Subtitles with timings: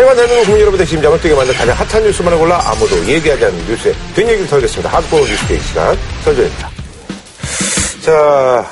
[0.00, 3.92] 하이와 대한민국 국민 여러분의 심장을 뛰게 만든 가장 핫한 뉴스만을 골라 아무도 얘기하지 않는 뉴스에
[4.14, 4.88] 뒷얘기를 털겠습니다.
[4.88, 6.70] 하드코어 뉴스 깨기 시간 썰전입니다.
[8.00, 8.66] 자,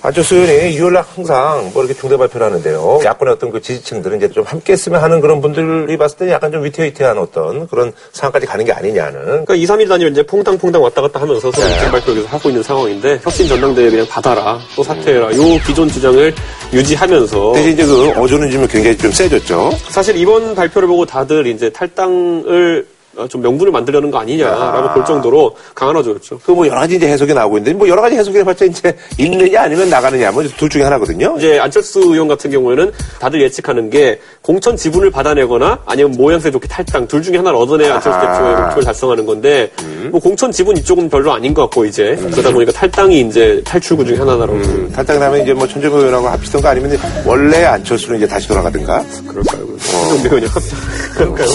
[0.00, 3.00] 안철수 의원이 일요일날 항상 뭐 이렇게 중대 발표를 하는데요.
[3.04, 6.62] 야권의 어떤 그 지지층들은 이제 좀 함께 했으면 하는 그런 분들이 봤을 때 약간 좀
[6.64, 9.44] 위태위태한 어떤 그런 상황까지 가는 게 아니냐는.
[9.44, 12.62] 그러니까 2, 3일 단위로 이제 퐁당퐁당 왔다 갔다 하면서 서로 입장 발표 계속 하고 있는
[12.62, 16.32] 상황인데 혁신 전당대회 그냥 받아라 또 사퇴해라 요 기존 주장을
[16.72, 19.72] 유지하면서 대신 이제 그 어조는 좀 굉장히 좀 세졌죠.
[19.88, 24.92] 사실 이번 발표를 보고 다들 이제 탈당을 어, 좀 명분을 만들려는 거 아니냐라고 아.
[24.94, 26.38] 볼 정도로 강한 어조였죠.
[26.44, 29.62] 그 뭐 여러 가지 이제 해석이 나오고 있는데 뭐 여러 가지 해석이 봤자 이제 있느냐
[29.62, 31.34] 아니면 나가느냐 뭐 둘 중에 하나거든요.
[31.38, 32.90] 이제 안철수 의원 같은 경우에는
[33.20, 38.18] 다들 예측하는 게 공천 지분을 받아내거나 아니면 모양새 좋게 탈당 둘 중에 하나를 얻어내야 안철수.
[38.20, 39.70] 대표의 목표를 달성하는 건데
[40.10, 44.16] 뭐 공천 지분 이쪽은 별로 아닌 것 같고 이제 그러다 보니까 탈당이 이제 탈출구 중에
[44.16, 49.04] 하나라고 음, 탈당 나면 이제 뭐 천정배 의원하고 합치던가 아니면 원래 안철수는 이제 다시 돌아가든가.
[49.28, 49.66] 그럴까요?
[49.78, 50.46] 천정배 의원이
[51.14, 51.46] 그럴까요?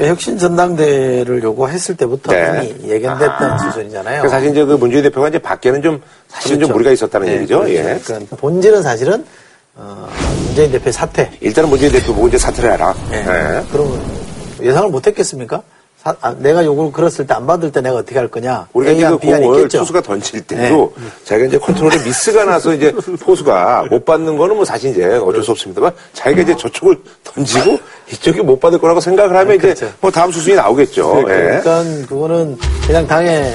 [0.00, 2.74] 혁신, 그 혁신 전당대회를 요구했을 때부터 네.
[2.78, 4.22] 이미 예견됐던 수준이잖아요.
[4.22, 6.72] 그러니까 사실 이제 그 문재인 대표가 이제 밖에는 좀 사실은 좀 그렇죠.
[6.74, 7.60] 무리가 있었다는 네, 얘기죠.
[7.60, 7.74] 그렇죠.
[7.74, 8.00] 예.
[8.04, 9.24] 그러니까 본질은 사실은
[9.76, 10.08] 어,
[10.46, 11.30] 문재인 대표의 사퇴.
[11.40, 12.94] 일단은 문재인 대표 보고 이제 사퇴를 해라.
[13.12, 13.16] 예.
[13.18, 13.62] 예.
[13.70, 14.00] 그러면
[14.60, 15.62] 예상을 못했겠습니까?
[16.02, 18.66] 사- 아, 내가 요구를 걸었을 때 안 받을 때 내가 어떻게 할 거냐?
[18.72, 19.78] 우리가 이제 그 공을 있겠죠.
[19.80, 24.90] 투수가 던질 때도 자기가 이제 컨트롤에 미스가 나서 이제 포수가 못 받는 거는 뭐 사실
[24.90, 27.78] 이제 어쩔 수 없습니다만 자기가 이제 저쪽을 던지고
[28.12, 29.92] 이쪽이 못 받을 거라고 생각을 하면 이제 그렇죠.
[30.00, 31.16] 뭐 다음 수순이 나오겠죠.
[31.28, 31.60] 예.
[31.62, 33.52] 그러니까 그거는 그냥 당에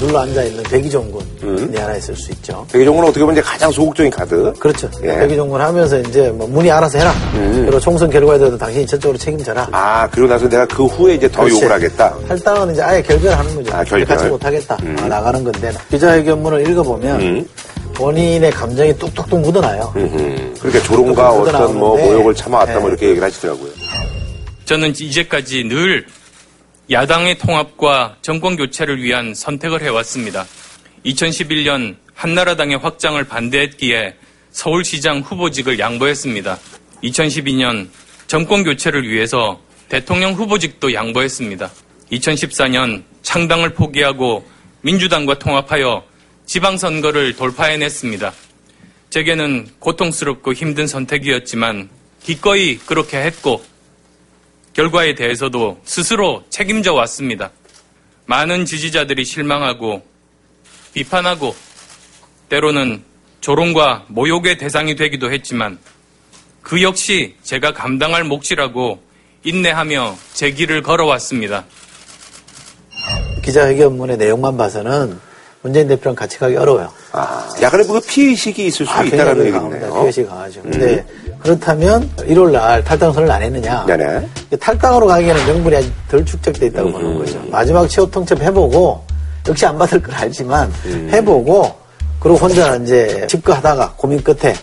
[0.00, 2.66] 눌러 앉아 있는 백이종군이 하나 있을 수 있죠.
[2.70, 4.52] 대기종은 어떻게 보면 이제 가장 소극적인 카드.
[4.58, 4.90] 그렇죠.
[5.02, 5.18] 예.
[5.18, 7.12] 백이종군 하면서 이제 뭐 문이 알아서 해라.
[7.32, 9.68] 그리고 총선 결과에 대해서 당신이 전적으로 책임져라.
[9.72, 11.56] 아, 그리고 나서 내가 그 후에 이제 더 그렇지.
[11.56, 12.14] 욕을 하겠다.
[12.28, 13.74] 탈당은 이제 아예 결별하는 거죠.
[13.74, 14.06] 아, 결별.
[14.06, 14.78] 같이 못하겠다.
[14.98, 17.48] 아, 나가는 건데 기자회견문을 읽어보면 음.
[17.94, 19.92] 본인의 감정이 뚝뚝뚝 묻어나요.
[19.96, 22.88] 음, 그러니까 조롱과 또 어떤 뭐 모욕을 참아왔다 뭐 네.
[22.88, 23.70] 이렇게 얘기를 하시더라고요.
[24.64, 26.06] 저는 이제까지 늘
[26.92, 30.44] 야당의 통합과 정권 교체를 위한 선택을 해왔습니다.
[31.06, 34.14] 2011년 한나라당의 확장을 반대했기에
[34.50, 36.58] 서울시장 후보직을 양보했습니다.
[37.02, 37.88] 2012년
[38.26, 39.58] 정권 교체를 위해서
[39.88, 41.70] 대통령 후보직도 양보했습니다.
[42.12, 44.46] 2014년 창당을 포기하고
[44.82, 46.04] 민주당과 통합하여
[46.44, 48.34] 지방선거를 돌파해냈습니다.
[49.08, 51.88] 제게는 고통스럽고 힘든 선택이었지만
[52.22, 53.64] 기꺼이 그렇게 했고
[54.72, 57.50] 결과에 대해서도 스스로 책임져 왔습니다.
[58.26, 60.02] 많은 지지자들이 실망하고
[60.94, 61.54] 비판하고
[62.48, 63.02] 때로는
[63.40, 65.78] 조롱과 모욕의 대상이 되기도 했지만
[66.62, 69.02] 그 역시 제가 감당할 몫이라고
[69.44, 71.64] 인내하며 제 길을 걸어왔습니다.
[73.42, 75.18] 기자회견문의 내용만 봐서는
[75.62, 76.92] 문재인 대표랑 같이 가기 어려워요.
[77.12, 79.30] 아, 약간의 그 피의식이 있을 수 아, 강합니다.
[79.44, 79.94] 얘기네요.
[79.94, 80.00] 음.
[80.00, 80.62] 피해시 강하죠.
[80.62, 81.04] 근데
[81.42, 83.84] 그렇다면 1월 날 탈당 선언을 안 했느냐?
[83.86, 84.28] 네네.
[84.60, 86.92] 탈당으로 가기에는 명분이 아직 덜 축적돼 있다고 음.
[86.92, 87.42] 보는 거죠.
[87.50, 89.04] 마지막 취업 통첩 해보고
[89.48, 91.08] 역시 안 받을 걸 알지만 음.
[91.12, 91.74] 해보고
[92.20, 94.54] 그리고 혼자 이제 집거하다가 고민 끝에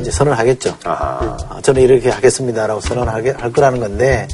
[0.00, 0.74] 이제 선언하겠죠.
[0.84, 1.36] 아하.
[1.48, 4.28] 아, 저는 이렇게 하겠습니다라고 선언할 할 거라는 건데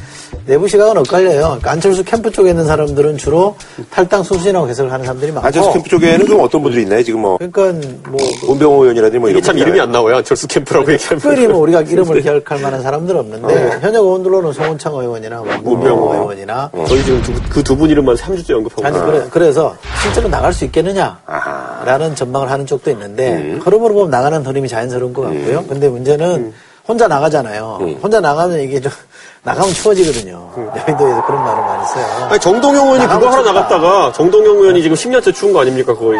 [0.45, 1.41] 내부 시각은 엇갈려요.
[1.41, 3.55] 그러니까 안철수 캠프 쪽에 있는 사람들은 주로
[3.89, 7.01] 탈당 수순이라고 해석을 하는 사람들이 많고 안철수 캠프 쪽에는 그럼 어떤 분들이 있나요?
[7.03, 9.57] 지금 뭐, 그러니까 뭐 문병호 의원이라든지 뭐 이게 이런 참.
[9.57, 10.17] 이름이 안 나와요.
[10.17, 11.19] 안철수 캠프라고 얘기하면.
[11.19, 16.69] 특별히 뭐 우리가 이름을 기억할 만한 사람들은 없는데 현역 의원들로는 송원창 의원이나 뭐 문병호 의원이나
[16.87, 21.83] 저희 지금 그두 분 이름만 3주째 언급하고 아니 그래, 그래서 실제로 나갈 수 있겠느냐 아하.
[21.85, 25.63] 라는 전망을 하는 쪽도 있는데 흐름으로 보면 나가는 흐름이 자연스러운 것 같고 요.
[25.67, 26.53] 근데 문제는
[26.87, 27.79] 혼자 나가잖아요.
[28.01, 28.91] 혼자 나가면 이게 좀
[29.43, 30.51] 나가면 추워지거든요.
[30.57, 32.27] 여의도에서 그런 말을 많이 써요.
[32.29, 33.43] 아니, 정동영 의원이 그거 하러.
[33.43, 36.19] 나갔다가 정동영 의원이 지금 10년째 추운 거 아닙니까 거의.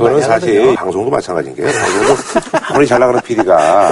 [0.00, 0.74] 그거는 많이 사실 하거든요.
[0.76, 2.14] 방송도 마찬가지인 게 방송도
[2.68, 3.90] 아무리 잘 나가는 PD가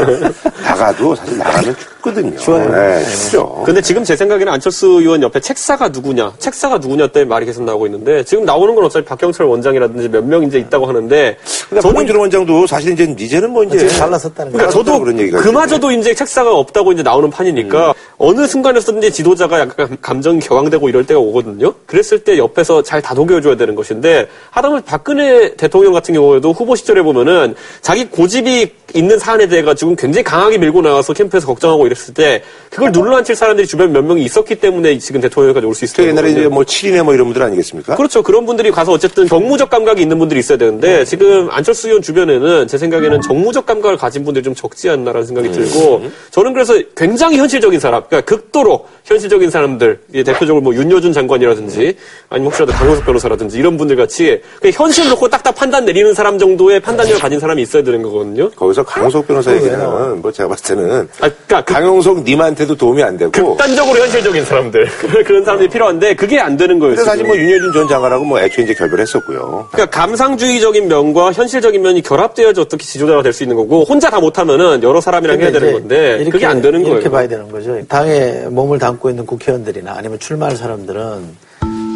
[0.63, 2.37] 나가도 사실 나가면 춥거든요.
[2.39, 2.71] 추워요.
[2.71, 3.63] 네, 춥죠.
[3.65, 7.87] 근데 지금 제 생각에는 안철수 의원 옆에 책사가 누구냐, 책사가 누구냐 때 말이 계속 나오고
[7.87, 11.37] 있는데 지금 나오는 건 어차피 박경철 원장이라든지 몇 명 이제 있다고 하는데
[11.69, 14.73] 그러니까 저는 박원준 원장도 사실 이제 이제는 뭐 이제 지금 잘났었다는 그러니까.
[14.73, 20.41] 저도 그런 얘기가 그마저도 이제 책사가 없다고 이제 나오는 판이니까 어느 순간에서든지 지도자가 약간 감정이
[20.41, 21.73] 격앙되고 이럴 때가 오거든요.
[21.87, 27.55] 그랬을 때 옆에서 잘 다독여줘야 되는 것인데 하다못해 박근혜 대통령 같은 경우에도 후보 시절에 보면은
[27.81, 32.91] 자기 고집이 있는 사안에 대해 가지고 굉장히 강하게 밀고 나가서 캠프에서 걱정하고 이랬을 때 그걸
[32.91, 36.31] 눌러앉힐 사람들이 주변 몇 명이 있었기 때문에 지금 대통령까지 올수저 있었던 옛날에.
[36.31, 37.95] 이제 뭐 7인회 뭐 이런 분들 아니겠습니까?
[37.97, 38.23] 그렇죠.
[38.23, 42.79] 그런 분들이 가서 어쨌든 정무적 감각이 있는 분들이 있어야 되는데 지금 안철수 의원 주변에는 제
[42.79, 48.03] 생각에는 정무적 감각을 가진 분들이 좀 적지 않나라는 생각이 들고 저는 그래서 굉장히 현실적인 사람
[48.09, 51.97] 그러니까 극도로 현실적인 사람들, 예, 대표적으로 뭐 윤여준 장관이라든지
[52.29, 56.81] 아니면 혹시라도 강호석 변호사라든지 이런 분들 같이 그냥 현실 놓고 딱딱 판단 내리는 사람 정도의
[56.81, 58.51] 판단력을 가진 사람이 있어야 되는 거거든요.
[58.51, 63.17] 거기서 강용석 변호사 얘기는 뭐 제가 봤을 때는 아, 그러니까 그- 강용석 님한테도 도움이 안
[63.17, 64.87] 되고 극단적으로 현실적인 사람들
[65.25, 66.97] 그런 사람들이 필요한데 그게 안 되는 거예요.
[66.97, 67.25] 근데 사실.
[67.27, 69.69] 뭐 윤여준 전 장관하고 뭐 애초에 이제 결별했었고요.
[69.73, 74.83] 그러니까 감상주의적인 면과 현실적인 면이 결합되어야지 어떻게 지도자가 될 수 있는 거고 혼자 다 못하면은
[74.83, 76.97] 여러 사람이랑 해야 되는 건데 이렇게- 그게 안 되는 거예요.
[76.97, 77.79] 이렇게 봐야 되는 거죠.
[77.99, 81.49] 당에 몸을 담고 있는 국회의원들이나 아니면 출마할 사람들은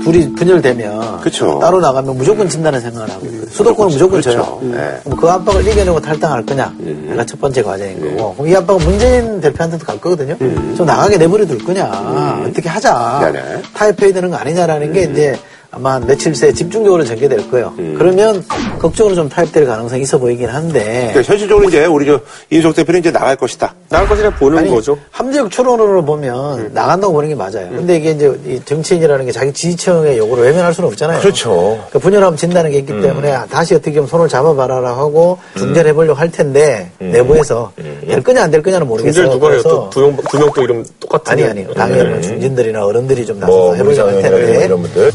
[0.02, 1.60] 둘이 분열되면 그쵸.
[1.60, 3.50] 따로 나가면 무조건 진다는 생각을 하고 있거든요.
[3.52, 4.42] 수도권은 무조건 그렇죠.
[4.42, 4.58] 져요.
[4.62, 4.98] 네.
[5.04, 6.74] 그럼 그 압박을 이겨내고 탈당할 거냐?
[6.80, 8.34] 내가 첫 번째 과제인 거고.
[8.34, 10.36] 그럼 이 압박은 문재인 대표한테도 갈 거거든요.
[10.76, 12.44] 좀 나가게 내버려 둘 거냐?
[12.48, 13.20] 어떻게 하자.
[13.32, 13.62] 네네.
[13.74, 15.38] 타협해야 되는 거 아니냐라는 게 이제
[15.74, 17.72] 아마 한 며칠 새에 집중적으로 전개 될 거예요.
[17.96, 18.44] 그러면
[18.78, 21.08] 극적으로 좀 타협될 가능성이 있어 보이긴 한데.
[21.12, 22.20] 그러니까 현실적으로 이제 우리 저
[22.50, 23.74] 이인석 대표는 이제 나갈 것이다.
[23.88, 24.98] 나갈 것이라 보는 아니, 거죠.
[25.10, 26.70] 함재적 추론으로 보면 음.
[26.74, 27.70] 나간다고 보는 게 맞아요.
[27.70, 31.20] 근데 이게 이제 이 정치인이라는 게 자기 지지층의 요구를 외면할 수는 없잖아요.
[31.20, 31.50] 그렇죠.
[31.52, 31.76] 음.
[31.88, 36.30] 그러니까 분열하면 진다는 게 있기 때문에 다시 어떻게 좀 손을 잡아봐라 하고 중재해 보려고 할
[36.30, 37.72] 텐데 내부에서
[38.06, 39.12] 될 거냐 안 될 거냐는 모르겠어요.
[39.24, 39.62] 중재를 누가 해요?
[39.62, 43.74] 그래서 또두명 두명 또 이름 똑같은 아니 아니 당연히 뭐 중진들이나 어른들이 좀 나서서 뭐
[43.74, 45.10] 해보려고 할 텐데 이런 분들.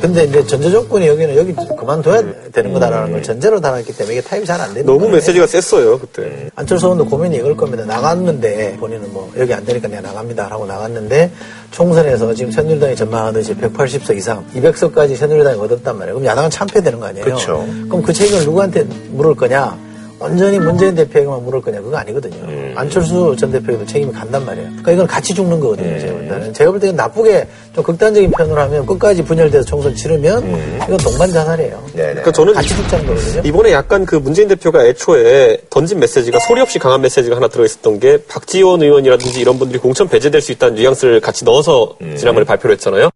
[0.00, 4.46] 근데 이제 전제 조건이 여기는 여기 그만둬야 되는 거다라는 걸 전제로 달았기 때문에 이게 타입이
[4.46, 5.14] 잘 안 되는 너무 거예요.
[5.16, 6.50] 메시지가 셌어요 그때.
[6.54, 7.84] 안철수 의원도 고민이 이걸 겁니다.
[7.84, 11.30] 나갔는데 본인은 뭐 여기 안 되니까 내가 나갑니다 하고 나갔는데
[11.70, 16.14] 총선에서 지금 새누리당이 전망하듯이 180석 이상 200석까지 새누리당이 얻었단 말이에요.
[16.14, 17.24] 그럼 야당은 참패되는 거 아니에요?
[17.24, 17.66] 그렇죠.
[17.88, 19.76] 그럼 그 책임을 누구한테 물을 거냐?
[20.20, 21.80] 완전히 문재인 대표에게만 물을 거냐?
[21.80, 22.36] 그거 아니거든요.
[22.44, 22.72] 음.
[22.76, 24.68] 안철수 전 대표에도 책임이 간단 말이에요.
[24.68, 25.88] 그러니까 이건 같이 죽는 거거든요.
[25.88, 25.98] 음.
[25.98, 26.52] 제가 볼 때는.
[26.52, 31.82] 제가 볼 때는 나쁘게 좀 극단적인 편으로 하면 끝까지 분열돼서 총선 치르면 이건 동반 자살이에요.
[31.86, 31.90] 음.
[31.94, 32.08] 네네.
[32.10, 33.42] 그러니까 저는 같이 죽자는 거거든요.
[33.44, 38.18] 이번에 약간 그 문재인 대표가 애초에 던진 메시지가 소리 없이 강한 메시지가 하나 들어있었던 게
[38.28, 43.08] 박지원 의원이라든지 이런 분들이 공천 배제될 수 있다는 뉘앙스를 같이 넣어서 지난번에 발표를 했잖아요.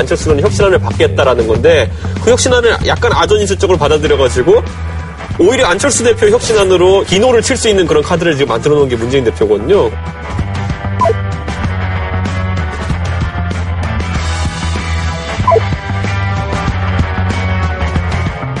[0.00, 1.90] 안철수 의원이 혁신안을 받겠다라는 건데
[2.22, 4.62] 그 혁신안을 약간 아전인수적으로 받아들여가지고
[5.38, 9.24] 오히려 안철수 대표 혁신안으로 기노를 칠 수 있는 그런 카드를 지금 만들어 놓은 게 문재인
[9.24, 9.90] 대표거든요.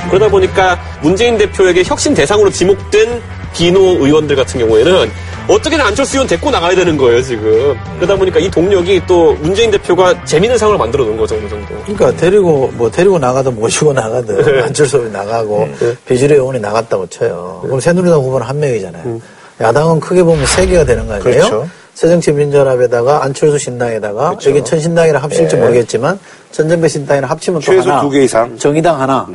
[0.08, 3.22] 그러다 보니까 문재인 대표에게 혁신 대상으로 지목된
[3.52, 5.10] 기노 의원들 같은 경우에는
[5.48, 7.74] 어떻게든 안철수 의원 데리고 나가야 되는 거예요, 지금.
[7.96, 11.74] 그러다 보니까 이 동력이 또 문재인 대표가 재밌는 상황을 만들어 놓은 거죠, 어느 정도.
[11.86, 14.62] 그러니까 데리고 뭐 데리고 나가든 모시고 나가든 네.
[14.62, 15.68] 안철수 의원이 나가고
[16.06, 17.60] 비주류 의원이 나갔다고 쳐요.
[17.64, 19.20] 그럼 새누리당 후보는 한 명이잖아요.
[19.60, 21.22] 야당은 크게 보면 세 개가 되는 거 아니에요?
[21.34, 21.68] 그렇죠.
[21.94, 25.60] 새정치민주연합에다가 안철수 신당에다가 여기 천신당이랑 합칠지 네.
[25.60, 26.18] 모르겠지만
[26.50, 28.00] 전정배 신당이랑 합치면 또 최소 하나.
[28.00, 28.56] 두개 이상?
[28.56, 29.26] 정의당 하나.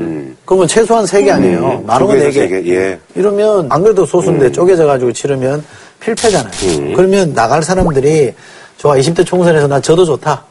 [0.45, 1.83] 그러면 최소한 세 개 아니에요.
[1.85, 2.73] 많으면 두 개에서 네 개.
[2.73, 2.99] 예.
[3.13, 5.63] 이러면 안 그래도 소수인데 쪼개져 가지고 치르면
[5.99, 6.95] 필패잖아요.
[6.95, 8.33] 그러면 나갈 사람들이
[8.77, 10.43] 좋아 20대 총선에서 나 저도 좋다.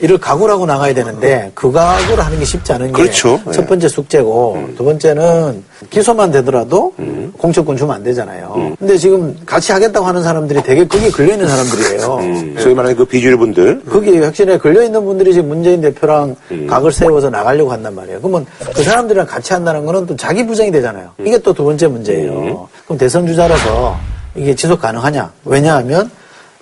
[0.00, 3.40] 이를 각오를 하고 나가야 되는데 그 각오를 하는 게 쉽지 않은 게 그렇죠.
[3.52, 3.66] 첫 예.
[3.66, 6.92] 번째 숙제고 두 번째는 기소만 되더라도
[7.38, 8.74] 공천권 주면 안 되잖아요.
[8.80, 12.14] 근데 지금 같이 하겠다고 하는 사람들이 되게 거기에 걸려 있는 사람들이에요.
[12.16, 13.82] 음, 소위 말하는 그 비주류 분들.
[13.88, 16.34] 거기에 혁신에 걸려 있는 분들이 지금 문재인 대표랑
[16.68, 18.18] 각을 세워서 나가려고 한단 말이에요.
[18.20, 18.44] 그러면
[18.74, 21.10] 그 사람들이랑 같이 한다는 거는 또 자기 부정이 되잖아요.
[21.20, 22.68] 이게 또 두 번째 문제예요.
[22.84, 23.96] 그럼 대선 주자라서
[24.34, 25.30] 이게 지속 가능하냐?
[25.44, 26.10] 왜냐하면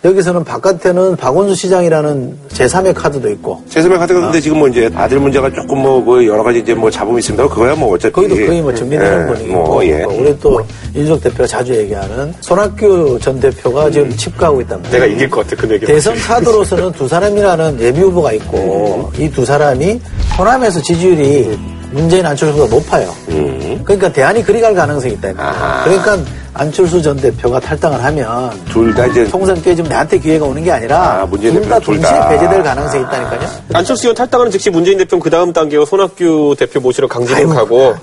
[0.04, 5.50] 여기서는 바깥에는 박원순 시장이라는 제3의 카드도 있고 세수백 카드가 근데 지금 뭐 이제 아들 문제가
[5.52, 7.48] 조금 뭐 그 여러 가지 이제 뭐 잡음이 있습니다.
[7.48, 8.12] 그거야 뭐 어차피.
[8.12, 10.04] 거기도 거의 뭐 정리되는 예, 분위기고 뭐, 예.
[10.04, 10.60] 우리 또
[10.94, 15.00] 윤석 대표가 자주 얘기하는 손학규 전 대표가 지금 칩가고 있단 말이에요.
[15.02, 15.86] 내가 이길 것 같아, 그 얘기.
[15.86, 20.00] 대선 카드로서는 두 사람이라는 예비 후보가 있고 이두 사람이
[20.38, 21.58] 호남에서 지지율이
[21.90, 23.12] 문재인 안철수보다 높아요.
[23.84, 25.32] 그러니까 대안이 그리 갈 가능성이 있다.
[25.84, 26.18] 그러니까
[26.58, 31.20] 안철수 전 대표가 탈당을 하면 둘 다 이제 총선 깨지면 내한테 기회가 오는 게 아니라
[31.22, 32.28] 아, 문재인 둘다 대표는 둘 동시에 다.
[32.28, 33.40] 배제될 가능성이 있다니까요.
[33.74, 37.94] 안철수 의원 탈당하는 즉시 문재인 대표는 그 다음 단계가 손학규 대표 모시러 아이고, 가고.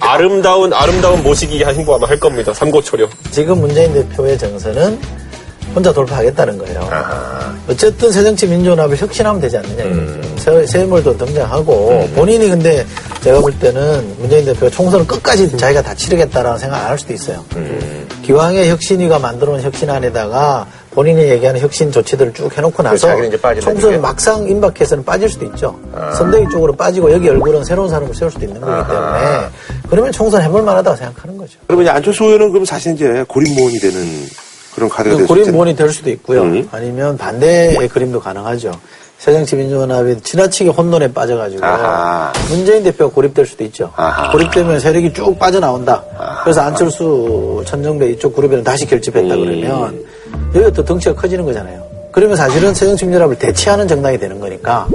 [0.00, 2.52] 아름다운 아름다운 모시기 행보 아마 할 겁니다.
[2.52, 3.08] 삼고초려.
[3.30, 4.98] 지금 문재인 대표의 정서는
[5.74, 6.88] 혼자 돌파하겠다는 거예요.
[7.68, 9.84] 어쨌든 새정치 민주연합을 혁신하면 되지 않느냐.
[10.36, 12.84] 새, 새물도 등장하고 본인이 근데
[13.22, 17.42] 제가 볼 때는 문재인 대표가 총선을 끝까지 자기가 다 치르겠다라는 생각 안 할 수도 있어요.
[18.22, 23.08] 기왕에 혁신위가 만들어놓은 혁신안에다가 본인이 얘기하는 혁신 조치들을 쭉 해놓고 나서
[23.60, 24.00] 총선.
[24.00, 25.76] 막상 임박해서는 빠질 수도 있죠.
[26.16, 29.46] 선대위 쪽으로 빠지고 여기 얼굴은 새로운 사람을 세울 수도 있는 거기 때문에
[29.90, 31.58] 그러면 총선 해볼 만하다고 생각하는 거죠.
[31.66, 34.26] 그러면 이제 안철수 의원은 그럼 사실 이제 고립모원이 되는
[34.74, 35.56] 그런 카드가 될수 그 고립 있겠네.
[35.56, 36.42] 모원이 될 수도 있고요.
[36.42, 36.68] 음.
[36.72, 38.72] 아니면 반대의 그림도 가능하죠.
[39.18, 42.32] 새정치민주연합이 지나치게 혼돈에 빠져가지고 아하.
[42.50, 43.90] 문재인 대표가 고립될 수도 있죠.
[43.96, 44.30] 아하.
[44.32, 46.04] 고립되면 세력이 쭉 빠져나온다.
[46.42, 49.40] 그래서 안철수, 천정배 이쪽 그룹에는 다시 결집했다 음.
[49.44, 50.04] 그러면
[50.54, 51.93] 여기가 또 덩치가 커지는 거잖아요.
[52.14, 54.86] 그러면 사실은 새정치민주연합을 대체하는 정당이 되는 거니까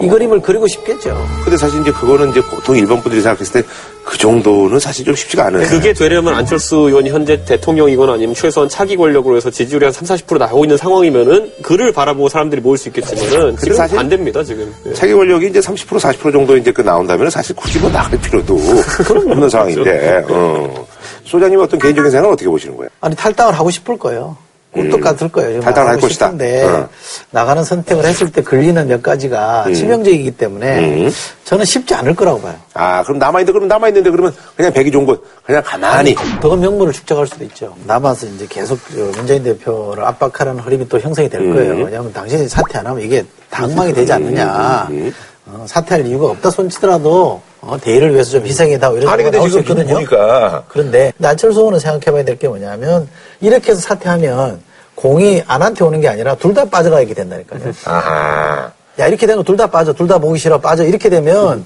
[0.00, 1.14] 이 그림을 그리고 싶겠죠.
[1.44, 3.68] 근데 사실 이제 그거는 이제 보통 일반 분들이 생각했을 때
[4.04, 5.66] 그 정도는 사실 좀 쉽지가 않아요.
[5.66, 10.36] 그게 되려면 안철수 의원이 현재 대통령이거나 아니면 최소한 차기 권력으로 해서 지지율이 한 30, 40%
[10.38, 14.70] 나오고 있는 상황이면은 그를 바라보고 사람들이 모일 수 있겠지만은 지금 사실- 안 됩니다, 지금.
[14.84, 14.92] 예.
[14.92, 18.54] 차기 권력이 이제 30% 40% 정도 이제 그 나온다면 사실 굳이 뭐 나갈 필요도
[19.30, 20.26] 없는 상황인데.
[20.28, 20.86] 어.
[21.24, 22.90] 소장님 어떤 개인적인 생각은 어떻게 보시는 거예요?
[23.00, 24.36] 아니 탈당을 하고 싶을 거예요.
[24.74, 25.56] 꿀떡 같을 거예요.
[25.58, 25.60] 음.
[25.60, 26.26] 탈당을 할 하고 것이다.
[26.26, 26.88] 싶은데 어.
[27.30, 31.12] 나가는 선택을 했을 때 걸리는 몇 가지가 치명적이기 때문에 음.
[31.44, 32.54] 저는 쉽지 않을 거라고 봐요.
[32.74, 36.14] 아, 그럼 남아 있는데, 그럼 남아 있는데, 그러면 그냥 백이 좋은 것, 그냥 가만히.
[36.40, 37.74] 더 명분을 축적할 수도 있죠.
[37.86, 41.54] 남아서 이제 계속 저 문재인 대표를 압박하는 흐름이 또 형성이 될 음.
[41.54, 41.84] 거예요.
[41.84, 44.88] 왜냐하면 당신이 사퇴 안 하면 이게 당망이 되지 않느냐.
[44.90, 45.12] 음.
[45.46, 49.94] 어, 사퇴할 이유가 없다 손치더라도 어, 대의를 위해서 좀 희생이다 이런 아니, 근데 지금 있거든요.
[49.94, 50.64] 보니까.
[50.68, 53.06] 그런데 안철수 의원은 생각해봐야 될 게 뭐냐면
[53.42, 54.60] 이렇게 해서 사퇴하면
[54.94, 57.60] 공이 안한테 오는 게 아니라 둘 다 빠져나가게 된다니까요.
[57.84, 58.70] 아하.
[58.98, 61.64] 야 이렇게 되면 둘 다 빠져, 둘 다 보기 싫어 빠져 이렇게 되면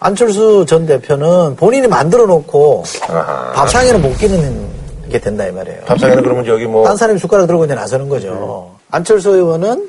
[0.00, 3.52] 안철수 전 대표는 본인이 만들어 놓고 아하.
[3.52, 4.68] 밥상에는 못 끼는
[5.10, 5.82] 게 된다 이 말이에요.
[5.86, 6.84] 밥상에는 그러면 저기 뭐.
[6.84, 8.72] 딴 사람이 숟가락 들고 이제 나서는 거죠.
[8.90, 9.88] 안철수 의원은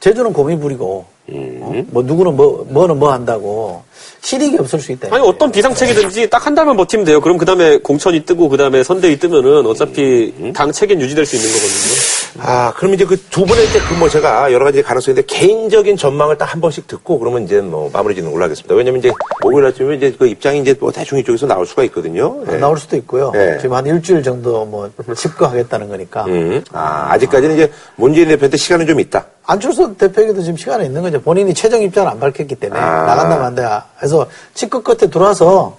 [0.00, 1.82] 제주는 곰이 부리고 어?
[1.88, 3.82] 뭐 누구는 뭐 뭐는 뭐 한다고
[4.20, 5.08] 실익이 없을 수 있다.
[5.10, 7.20] 아니 어떤 비상책이든지 딱 한 달만 버티면 돼요.
[7.20, 11.48] 그럼 그 다음에 공천이 뜨고 그 다음에 선대위 뜨면은 어차피 당 책임 유지될 수 있는
[11.50, 12.15] 거거든요.
[12.40, 16.38] 아, 그럼 이제 그 두 분의 이제 그뭐 제가 여러 가지 가능성이 있는데 개인적인 전망을
[16.38, 18.74] 딱 한 번씩 듣고 그러면 이제 뭐 마무리 짓는 걸로 하겠습니다.
[18.74, 19.10] 왜냐면 이제
[19.42, 22.40] 목요일 아침에 이제 그 입장이 이제 뭐 대충 이쪽에서 나올 수가 있거든요.
[22.46, 22.58] 안 예.
[22.58, 23.30] 나올 수도 있고요.
[23.32, 23.58] 네.
[23.58, 26.24] 지금 한 일주일 정도 뭐 집거하겠다는 거니까.
[26.26, 26.62] 음.
[26.72, 29.26] 아, 아직까지는 이제 문재인 대표한테 시간은 좀 있다.
[29.44, 31.20] 안철수 대표에게도 지금 시간이 있는 거죠.
[31.20, 33.02] 본인이 최종 입장을 안 밝혔기 때문에 아.
[33.06, 33.66] 나간다면 안 돼.
[33.98, 35.76] 그래서 치끝 끝에 들어와서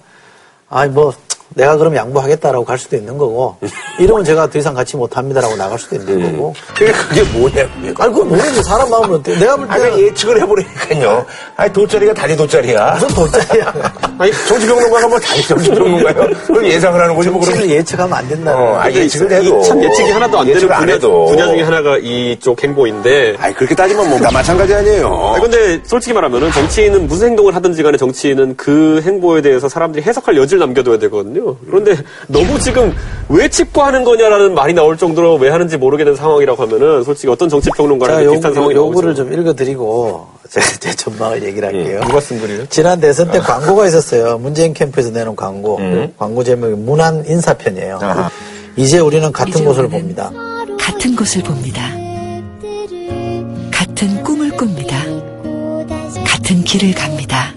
[0.68, 1.12] 아니 뭐
[1.54, 3.56] 내가 그럼 양보하겠다라고 갈 수도 있는 거고
[3.98, 6.54] 이러면 제가 더 이상 같이 못합니다라고 나갈 수도 있는 거고.
[6.76, 7.94] 그게 그게 뭐냐고요.
[7.98, 9.36] 아니 그건 모르지 사람 마음은 어때?
[9.38, 11.26] 내가 볼 때는 예측을 해보니까요.
[11.56, 12.92] 아니 돗자리가 다리 돗자리야.
[13.00, 13.72] 무슨 돌짜리야.
[14.18, 16.28] 아니 정치평론가가 뭐 다리 정치평론가요?
[16.46, 17.42] 그걸 예상을 하는 거지 뭐.
[17.42, 18.80] 정치를 예측하면 안 된다는 어, 거예요.
[18.80, 19.62] 아, 예측을 이 해도.
[19.62, 21.26] 참 예측이 하나도 안 되는 분야, 해도.
[21.26, 25.08] 분야 중에 하나가 이쪽 행보인데 아니 그렇게 따지면 뭐다 마찬가지 아니에요.
[25.36, 30.36] 아, 근데 솔직히 말하면은 정치인은 무슨 행동을 하든지 간에 정치인은 그 행보에 대해서 사람들이 해석할
[30.36, 31.37] 여지를 남겨둬야 되거든요.
[31.66, 32.94] 그런데 너무 지금
[33.28, 38.24] 왜 칩고하는 거냐라는 말이 나올 정도로 왜 하는지 모르게 된 상황이라고 하면은 솔직히 어떤 정치평론가랑
[38.24, 38.90] 요, 비슷한 상황이 요, 나오죠.
[38.90, 42.00] 요구를 좀 읽어드리고 제, 제 전망을 얘기를 할게요.
[42.06, 42.66] 누가 쓴 글이에요?
[42.68, 44.38] 지난 대선 때 광고가 있었어요.
[44.38, 45.78] 문재인 캠프에서 내놓은 광고.
[46.18, 47.98] 광고 제목이 문안 인사편이에요.
[48.02, 48.30] 아하.
[48.76, 50.30] 이제 우리는 같은 이제 곳을 우리는 봅니다.
[50.78, 51.82] 같은 곳을 봅니다.
[53.72, 54.96] 같은 꿈을 꿉니다.
[56.24, 57.52] 같은 길을 갑니다.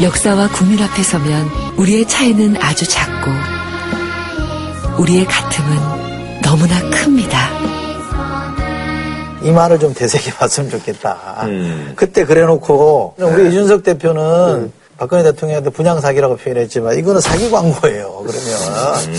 [0.00, 3.32] 역사와 국민 앞에 서면 우리의 차이는 아주 작고
[5.02, 7.36] 우리의 같음은 너무나 큽니다.
[9.42, 11.40] 이 말을 좀 되새겨 봤으면 좋겠다.
[11.42, 11.94] 음.
[11.96, 18.24] 그때 그래 놓고 우리 이준석 대표는 박근혜 대통령한테 분양 사기라고 표현했지만 이거는 사기 광고예요.
[18.24, 19.14] 그러면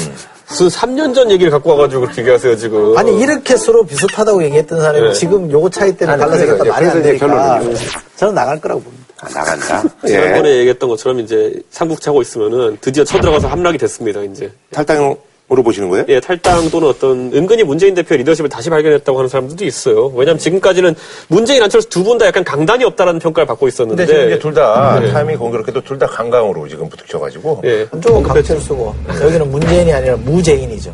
[0.49, 2.97] 무슨 3년 전 얘기를 갖고 와가지고 그렇게 얘기하세요, 지금.
[2.97, 5.13] 아니 이렇게 서로 비슷하다고 얘기했던 사람이 네.
[5.13, 7.75] 지금 요거 차이 때문에 그래서 말이 안 되니까 결론은요.
[8.15, 9.05] 저는 나갈 거라고 봅니다.
[9.21, 9.83] 아, 나간다.
[10.07, 10.57] 지난번에 예.
[10.59, 14.51] 얘기했던 것처럼 이제 삼국차고 있으면은 드디어 쳐들어가서 함락이 됐습니다, 이제.
[14.71, 15.15] 탈당
[15.51, 16.05] 으로 보시는 거예요?
[16.09, 20.07] 예, 탈당 또는 어떤 은근히 문재인 대표의 리더십을 다시 발견했다고 하는 사람들도 있어요.
[20.15, 20.95] 왜냐하면 지금까지는
[21.27, 24.05] 문재인 안철수 두 분 다 약간 강단이 없다라는 평가를 받고 있었는데.
[24.05, 27.61] 근데 지금 이제 둘다 타이밍이 공교롭게도 둘 다 강강으로 지금 부딪혀가지고.
[27.65, 27.87] 예.
[27.91, 30.93] 한쪽은 강철 쓰고 여기는 문재인이 아니라 무재인이죠.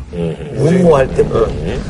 [0.54, 1.46] 문무할 때 뭐,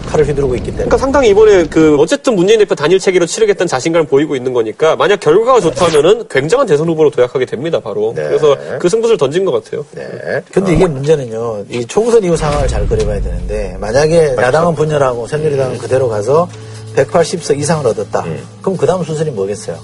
[0.08, 0.84] 칼을 휘두르고 있기 때문에.
[0.84, 5.20] 그러니까 상당히 이번에 그 어쨌든 문재인 대표 단일 체계로 치르겠다는 자신감을 보이고 있는 거니까 만약
[5.20, 8.12] 결과가 좋다면은 굉장한 대선 후보로 도약하게 됩니다 바로.
[8.16, 8.24] 네.
[8.24, 9.84] 그래서 그 승부를 던진 것 같아요.
[9.92, 10.42] 네.
[10.52, 15.78] 근데 이게 문제는요, 이 총선 이후 상황 을 잘 그려봐야 되는데, 만약에 야당은 분열하고 새누리당은
[15.78, 16.48] 그대로 가서
[16.96, 18.24] 180석 이상을 얻었다.
[18.62, 19.76] 그럼 그 다음 순서는 뭐겠어요?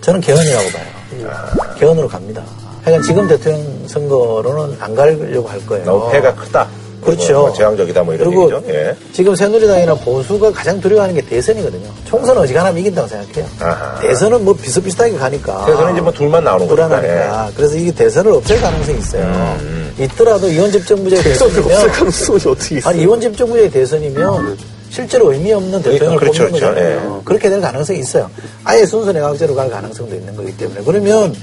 [0.00, 1.30] 저는 개헌이라고 봐요.
[1.78, 2.42] 개헌으로 갑니다.
[2.84, 5.84] 하여간 지금 대통령 선거로는 안 가려고 할 거예요.
[5.84, 6.68] 너무 패가 크다.
[7.00, 7.32] 그렇죠.
[7.32, 8.62] 뭐, 뭐 재앙적이다 뭐 이런 그리고 얘기죠.
[8.72, 8.96] 예.
[9.12, 11.88] 지금 새누리당이나 보수가 가장 두려워하는 게 대선이거든요.
[12.06, 13.46] 총선은 어지간하면 이긴다고 생각해요.
[13.60, 14.00] 아하.
[14.00, 15.64] 대선은 뭐 비슷비슷하게 가니까.
[15.64, 16.98] 그래서는 이제 뭐 둘만 나오는 거니까.
[16.98, 16.98] 예.
[16.98, 17.52] 불안하니까.
[17.56, 19.58] 그래서 이게 대선을 없앨 가능성이 있어요.
[19.98, 22.90] 있더라도 이원 집정부제 대선이면 가능성이 어떻게 있어요?
[22.90, 24.56] 아니 이원 집정부제 대선이면
[24.90, 26.74] 실제로 의미 없는 대통령을 그렇죠, 뽑는 그렇죠.
[26.74, 27.22] 거잖아요.
[27.24, 28.30] 그렇게 될 가능성이 있어요.
[28.64, 31.34] 아예 순수 내각제로 갈 가능성도 있는 거기 때문에 그러면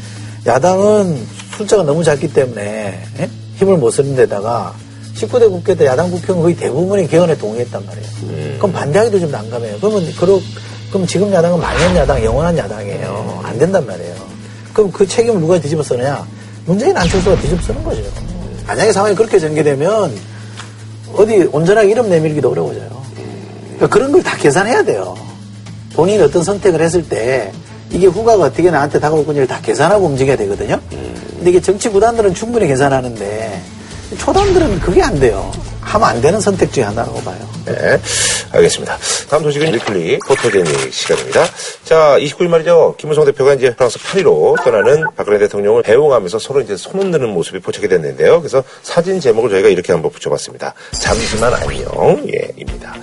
[0.45, 1.25] 야당은
[1.57, 3.29] 숫자가 너무 작기 때문에 예?
[3.57, 4.73] 힘을 못 쓰는 데다가
[5.15, 8.57] 19대 국회 때 야당 국회의원 거의 대부분이 개헌에 동의했단 말이에요.
[8.57, 9.77] 그럼 반대하기도 좀 난감해요.
[9.79, 10.39] 그러면 그러,
[10.91, 13.41] 그럼 지금 야당은 말년 야당, 영원한 야당이에요.
[13.43, 14.13] 안 된단 말이에요.
[14.73, 16.25] 그럼 그 책임을 누가 뒤집어 쓰느냐?
[16.65, 18.01] 문재인 안철수가 뒤집어 쓰는 거죠.
[18.67, 20.15] 만약에 상황이 그렇게 전개되면
[21.13, 22.89] 어디 온전하게 이름 내밀기도 어려워져요.
[23.75, 25.15] 그러니까 그런 걸 다 계산해야 돼요.
[25.93, 27.51] 본인이 어떤 선택을 했을 때
[27.91, 30.79] 이게 후가가 어떻게 나한테 다가올 건지를 다 계산하고 움직여야 되거든요.
[30.89, 33.61] 근데 이게 정치 구단들은 충분히 계산하는데
[34.17, 35.51] 초단들은 그게 안 돼요.
[35.85, 37.37] 하면 안 되는 선택 중에 하나라고 봐요.
[37.65, 37.99] 네,
[38.51, 38.97] 알겠습니다.
[39.29, 41.45] 다음 소식은 위클리 포토제닉 시간입니다.
[41.83, 42.95] 자, 29일 말이죠.
[42.97, 47.87] 김무성 대표가 이제 프랑스 파리로 떠나는 박근혜 대통령을 배웅하면서 서로 이제 손 흔드는 모습이 포착이
[47.87, 48.41] 됐는데요.
[48.41, 50.73] 그래서 사진 제목을 저희가 이렇게 한번 붙여봤습니다.
[50.91, 52.95] 잠시만 안녕, 예, 입니다.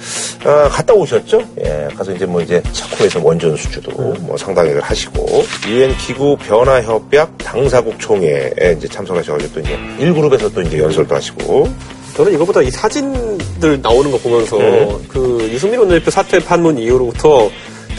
[0.44, 1.40] 아, 갔다 오셨죠?
[1.64, 7.98] 예, 가서 이제 뭐 이제 차코에서 원전 수주도 뭐 상당액을 하시고, 유엔 기구 변화협약 당사국
[8.00, 11.68] 총회에 이제 참석하셔가지고 또 이제 1그룹에서 또 이제 연설도 하시고,
[12.14, 14.98] 저는 이거보다 이 사진들 나오는 거 보면서 네.
[15.08, 17.50] 그 이승민 원내대표 사퇴 판문 이후로부터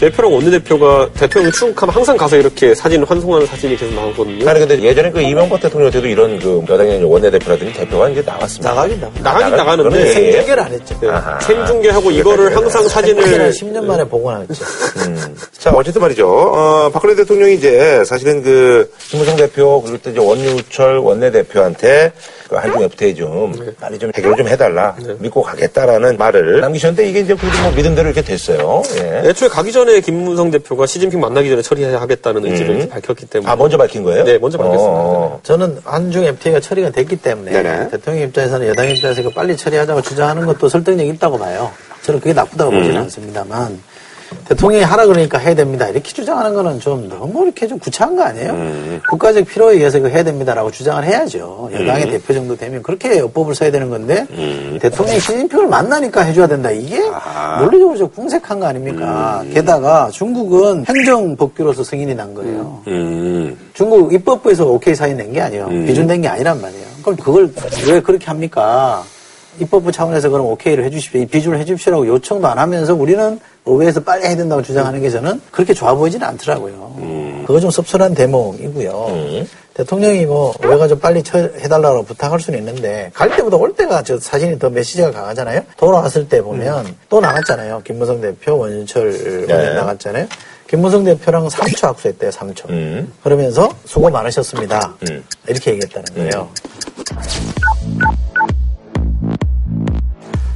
[0.04, 4.50] 대표랑 원내대표가 대통령 출국하면 항상 가서 이렇게 사진 환송하는 사진이 계속 나오거든요.
[4.50, 8.74] 아니 근데 예전에 그 이명박 대통령 때도 이런 그 여당의 원내대표라든지 대표가 이제 나갔습니다.
[8.74, 9.20] 나가긴 나가.
[9.22, 10.06] 나가긴 나가- 나가는데.
[10.14, 11.00] 생중계를 안 했죠.
[11.02, 11.40] 네, 아하.
[11.40, 14.54] 생중계하고 이거를 항상 사진을 사진을 10년 만에 보고 나왔죠.
[15.08, 15.36] 음.
[15.58, 16.28] 자, 어쨌든 말이죠.
[16.30, 22.12] 어, 박근혜 대통령이 이제 사실은 그 김무성 대표 그리고 또 이제 원유철 원내대표한테
[22.50, 27.34] 그 한중 FTA 좀 빨리 좀 해결 좀 해달라 믿고 가겠다라는 말을 남기셨는데 이게 이제
[27.36, 28.84] 그래도 뭐 믿은 대로 이렇게 됐어요.
[28.98, 29.30] 예.
[29.30, 33.78] 애초에 가기 전에 김문성 대표가 시진핑 만나기 전에 처리하겠다는 의지를 이제 밝혔기 때문에 아 먼저
[33.78, 34.24] 밝힌 거예요?
[34.24, 34.92] 네, 먼저 밝혔습니다.
[34.92, 35.40] 어.
[35.44, 37.90] 저는 한중 FTA가 처리가 됐기 때문에 네네.
[37.90, 41.72] 대통령 입장에서는 여당 입장에서 이거 빨리 처리하자고 주장하는 것도 설득력 있다고 봐요.
[42.04, 42.80] 저는 그게 나쁘다고 음.
[42.80, 43.80] 보지는 않습니다만
[44.48, 45.88] 대통령이 하라 그러니까 해야 됩니다.
[45.88, 48.52] 이렇게 주장하는 거는 좀 너무 이렇게 좀 구차한 거 아니에요?
[48.52, 49.02] 음.
[49.10, 51.70] 국가적 필요에 의해서 이거 해야 됩니다라고 주장을 해야죠.
[51.74, 54.78] 여당의 대표 정도 되면 그렇게 여법을 써야 되는 건데 음.
[54.82, 56.72] 대통령이 시진핑을 만나니까 해줘야 된다.
[56.72, 57.60] 이게 아.
[57.62, 59.44] 논리적으로 좀 궁색한 거 아닙니까?
[59.54, 62.82] 게다가 중국은 행정 법규로서 승인이 난 거예요.
[62.88, 63.58] 음.
[63.74, 65.68] 중국 입법부에서 오케이 사인 낸 게 아니에요.
[65.70, 66.86] 비준된 게 아니란 말이에요.
[67.02, 67.52] 그럼 그걸
[67.88, 69.04] 왜 그렇게 합니까?
[69.60, 71.22] 입법부 차원에서 그럼 오케이를 해주십시오.
[71.22, 75.74] 이 비준을 해주십시오라고 요청도 안 하면서 우리는 의회에서 빨리 해야 된다고 주장하는 게 저는 그렇게
[75.74, 77.44] 좋아 보이지는 않더라고요.
[77.48, 79.46] 그거 좀 섭섭한 대목이고요.
[79.74, 84.20] 대통령이 뭐 의회가 좀 빨리 처- 해달라고 부탁할 수는 있는데 갈 때보다 올 때가 저
[84.20, 85.62] 사진이 더 메시지가 강하잖아요.
[85.78, 87.82] 돌아왔을 때 보면 또 나갔잖아요.
[87.84, 89.74] 김무성 대표, 원윤철 네.
[89.74, 90.28] 나갔잖아요.
[90.68, 92.70] 김무성 대표랑 3초 악수했대요, 3초.
[92.70, 93.12] 음.
[93.24, 94.96] 그러면서 수고 많으셨습니다.
[95.10, 95.24] 음.
[95.48, 96.50] 이렇게 얘기했다는 거예요.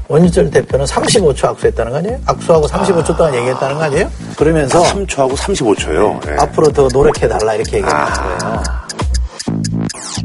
[0.07, 2.19] 원희철 대표는 35초 악수했다는 거 아니에요?
[2.25, 4.09] 악수하고 35초 동안 얘기했다는 거 아니에요?
[4.37, 6.39] 그러면서 3초하고 35초요.
[6.39, 8.63] 앞으로 더 노력해달라 이렇게 얘기하는 거예요.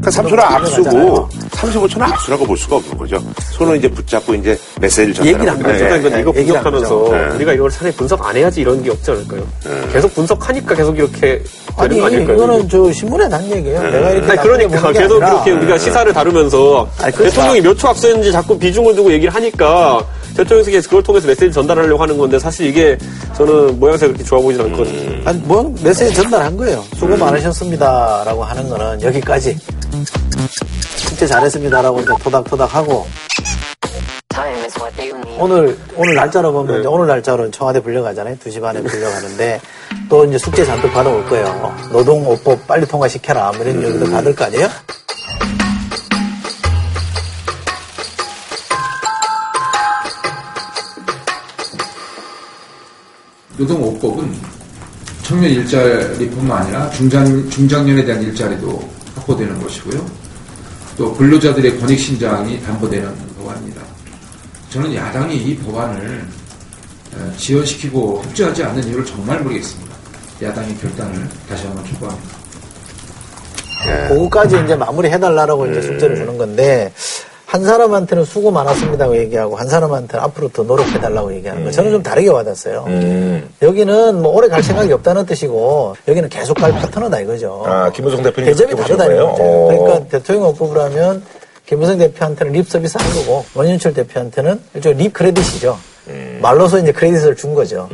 [0.01, 3.21] 그러니까 3초는 악수고 35초는 악수라고 볼 수가 없는 거죠.
[3.51, 5.63] 손을 이제 붙잡고 이제 메시지를 전달하는 얘기를.
[5.63, 5.85] 거죠.
[5.85, 5.89] 예.
[5.99, 7.15] 어쨌든 이거 안 분석하면서 하죠.
[7.15, 7.35] 네.
[7.35, 9.47] 우리가 이걸 차라리 분석 안 해야지 이런 게 없지 않을까요?
[9.91, 11.43] 계속 분석하니까 계속 이렇게 되는
[11.77, 12.35] 아니, 거 아닐까요?
[12.37, 13.81] 이거는 저 신문에 난 얘기예요.
[13.83, 17.13] 내가 이렇게 아니, 그러니까 계속 이렇게 우리가 시사를 다루면서 아니.
[17.15, 20.03] 대통령이 몇초 악수했는지 자꾸 비중을 두고 얘기를 하니까
[20.35, 22.97] 대통령께서 그걸 통해서 메시지 전달하려고 하는 건데 사실 이게
[23.37, 25.21] 저는 모양새가 그렇게 좋아 보이진 않거든요.
[25.25, 26.83] 아니, 뭐, 메시지 전달한 거예요.
[26.95, 29.55] 수고 많으셨습니다라고 하는 거는 여기까지.
[30.97, 33.07] 숙제 잘 했습니다라고 이제 토닥토닥 하고.
[35.39, 38.37] 오늘, 오늘 날짜로 보면 이제 오늘 날짜로 청와대 불려가잖아요.
[38.37, 39.59] 2시 반에 불려가는데,
[40.09, 41.75] 또 이제 숙제 잔뜩 받아올 거예요.
[41.91, 43.51] 노동오법 빨리 통과시켜라.
[43.51, 44.69] 뭐 이런 얘기도 받을 거 아니에요?
[53.57, 54.33] 노동오법은
[55.23, 60.05] 청년 일자리뿐만 아니라 중장, 중장년에 대한 일자리도 확보되는 것이고요.
[60.97, 63.81] 또 근로자들의 권익 신장이 담보되는 법안입니다.
[64.69, 66.25] 저는 야당이 이 법안을
[67.15, 69.93] 어, 지연시키고 협조하지 않는 이유를 정말 모르겠습니다.
[70.41, 72.43] 야당의 결단을 다시 한번 촉구합니다.
[74.07, 76.93] 그거까지 이제 마무리 해달라고 이제 숙제를 주는 건데,
[77.53, 81.69] 한 사람한테는 수고 많았습니다고 얘기하고, 한 사람한테는 앞으로 더 노력해달라고 얘기하는 거.
[81.69, 82.85] 저는 좀 다르게 와닿았어요.
[82.87, 83.47] 음.
[83.61, 87.63] 여기는 뭐 오래 갈 생각이 없다는 뜻이고, 여기는 계속 갈 파트너다 이거죠.
[87.67, 89.05] 아, 김무성 대표님 대접이 다르다?
[89.05, 89.27] 이거죠.
[89.39, 89.67] 어.
[89.67, 91.21] 그러니까 대통령 업법을 하면
[91.67, 95.77] 김무성 대표한테는 립 서비스 한 거고 원윤철 대표한테는 일종의 립 크레딧이죠.
[96.07, 96.39] 음.
[96.41, 97.87] 말로서 이제 크레딧을 준 거죠.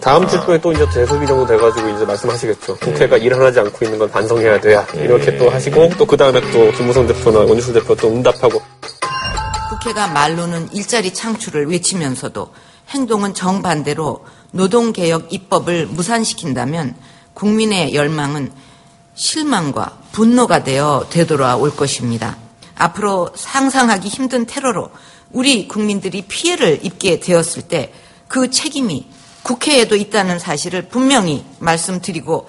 [0.00, 2.76] 다음 주 중에 또 이제 대소기 정도 돼가지고 이제 말씀하시겠죠.
[2.76, 4.86] 국회가 일을 하지 않고 있는 건 반성해야 돼야.
[4.94, 8.62] 이렇게 또 하시고 또 그 다음에 또 김무성 대표나 원유수 대표 또 응답하고
[9.80, 12.52] 국회가 말로는 일자리 창출을 외치면서도
[12.90, 16.94] 행동은 정반대로 노동개혁 입법을 무산시킨다면
[17.34, 18.52] 국민의 열망은
[19.14, 22.36] 실망과 분노가 되어 되돌아올 것입니다.
[22.74, 24.90] 앞으로 상상하기 힘든 테러로
[25.32, 27.92] 우리 국민들이 피해를 입게 되었을 때
[28.30, 29.08] 그 책임이
[29.42, 32.48] 국회에도 있다는 사실을 분명히 말씀드리고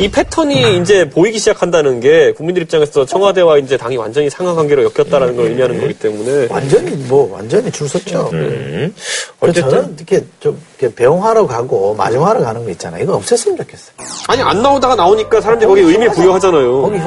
[0.00, 5.46] 이 패턴이 이제 보이기 시작한다는 게 국민들 입장에서 청와대와 이제 당이 완전히 상하관계로 엮였다라는 걸
[5.46, 8.30] 의미하는 거기 때문에 완전히 뭐 완전히 줄 섰죠.
[8.32, 8.94] 음.
[9.38, 13.02] 그래서 어쨌든 저는 이렇게 좀 이렇게 배웅하러 가고 마중하러 가는 거 있잖아요.
[13.02, 13.94] 이거 없앴으면 좋겠어요.
[14.28, 16.80] 아니 안 나오다가 나오니까 사람들이 거기에 의미 부여하잖아요.
[16.80, 16.98] 거기.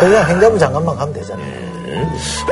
[0.00, 1.68] 그냥 행자부 장관만 가면 되잖아요.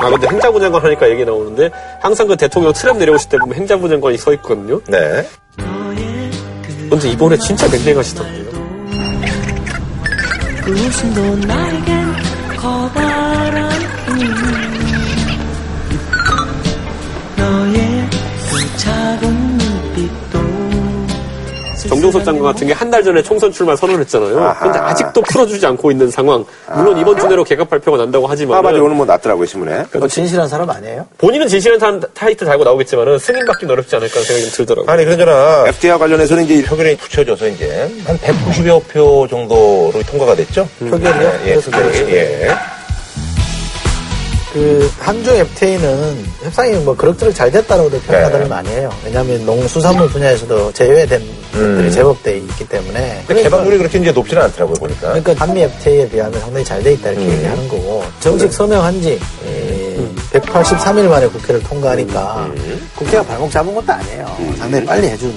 [0.01, 3.89] 아 근데 행자부 장관 하니까 얘기 나오는데 항상 그 대통령 트램 내려오실 때 보면 행자부
[3.89, 4.81] 장관이 서 있거든요.
[4.89, 5.25] 네.
[6.91, 8.56] 근데 이번에 진짜 맹맹하시더라고요.
[10.67, 12.13] 그 웃음도 나에겐
[12.57, 13.71] 커다란
[14.09, 14.35] 힘.
[17.37, 18.11] 너의
[18.51, 20.46] 그 작은 눈빛도
[21.89, 24.39] 정종섭 장관 같은 게 한 달 전에 총선 출마 선언했잖아요.
[24.41, 24.59] 아하.
[24.65, 26.45] 근데 아직도 풀어주지 않고 있는 상황.
[26.75, 28.77] 물론 이번 주 내로 개각 발표가 난다고 하지만 아, 맞아.
[28.79, 29.85] 오늘 뭐 났더라고요, 신문에.
[29.95, 31.07] 뭐 진실한 사람 아니에요?
[31.19, 34.93] 본인은 진실한 사람 타이틀 달고 나오겠지만은 승인 받기는 어렵지 않을까 생각이 좀 들더라고요.
[34.93, 35.65] 아니, 그러잖아.
[35.69, 40.69] FTA와 관련해서는 이제 표결이 붙여져서 이제 한 190여 표 정도로 통과가 됐죠?
[40.79, 41.33] 표결이요?
[41.47, 41.99] 예, 그래서 표결이.
[42.15, 42.49] 예.
[44.57, 48.49] 그 한중 FTA는 협상이 뭐 그럭저럭 잘 됐다고도 평가들을 네.
[48.49, 48.91] 많이 해요.
[49.05, 53.25] 왜냐하면 농수산물 분야에서도 제외된 것들이 제법 돼 있기 때문에.
[53.27, 55.09] 근데 개방률이 그렇게 이제 높지는 않더라고요, 보니까.
[55.13, 59.21] 그러니까 한미 FTA에 비하면 상당히 잘 돼 있다 이렇게 얘기하는 거고 정식 서명한 지
[60.33, 62.51] 183일 만에 국회를 통과하니까
[62.97, 64.37] 국회가 발목 잡은 것도 아니에요.
[64.59, 65.35] 상당히 빨리 해준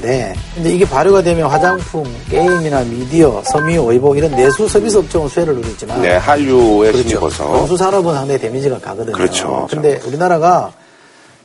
[0.00, 5.54] 건데 근데 이게 발효가 되면 화장품, 게임이나 미디어, 섬유, 의복 이런 내수 서비스 업종은 수혜를
[5.54, 7.44] 누리지만 네, 한류에 힘입어서.
[7.44, 9.14] 농수산업은 상당히 데미지가 가거든요.
[9.14, 9.66] 그렇죠.
[9.70, 10.72] 근데 우리나라가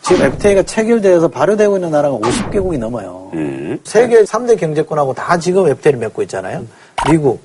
[0.02, 3.30] 지금 FTA가 체결되어서 발효되고 있는 나라가 50개국이 넘어요.
[3.34, 3.80] 음.
[3.84, 6.65] 세계 3대 경제권하고 다 지금 FTA를 맺고 있잖아요.
[7.10, 7.41] 미국,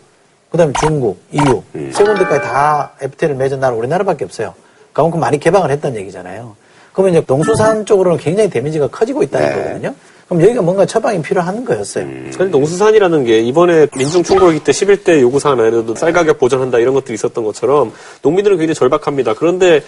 [0.50, 1.62] 그 다음에 중국, EU.
[1.74, 1.90] 음.
[1.92, 4.54] 세 군데까지 다 FTA를 맺은 나라 우리나라밖에 없어요.
[4.92, 6.54] 그만큼 많이 개방을 했다는 얘기잖아요.
[6.92, 9.54] 그러면 이제 농수산 쪽으로는 굉장히 데미지가 커지고 있다는 네.
[9.54, 9.94] 거거든요.
[10.30, 12.06] 그럼 여기가 뭔가 처방이 필요한 거였어요.
[12.30, 17.42] 사실 농수산이라는 게 이번에 민중총궐기 때 11대 요구사항 안에도 쌀 가격 보전한다 이런 것들이 있었던
[17.42, 19.34] 것처럼 농민들은 굉장히 절박합니다.
[19.34, 19.82] 그런데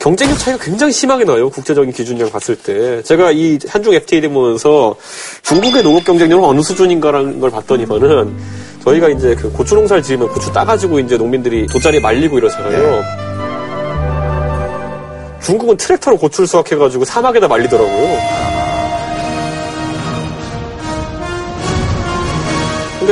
[0.00, 1.48] 경쟁력 차이가 굉장히 심하게 나요.
[1.48, 3.04] 국제적인 기준이랑 봤을 때.
[3.04, 4.96] 제가 이 한중 FTA를 보면서
[5.42, 8.36] 중국의 농업 경쟁력은 어느 수준인가라는 걸 봤더니만은
[8.82, 13.00] 저희가 이제 그 고추 농사를 지으면 고추 따가지고 이제 농민들이 돗자리에 말리고 이러잖아요.
[15.40, 18.53] 중국은 트랙터로 고추를 수확해가지고 사막에다 말리더라고요.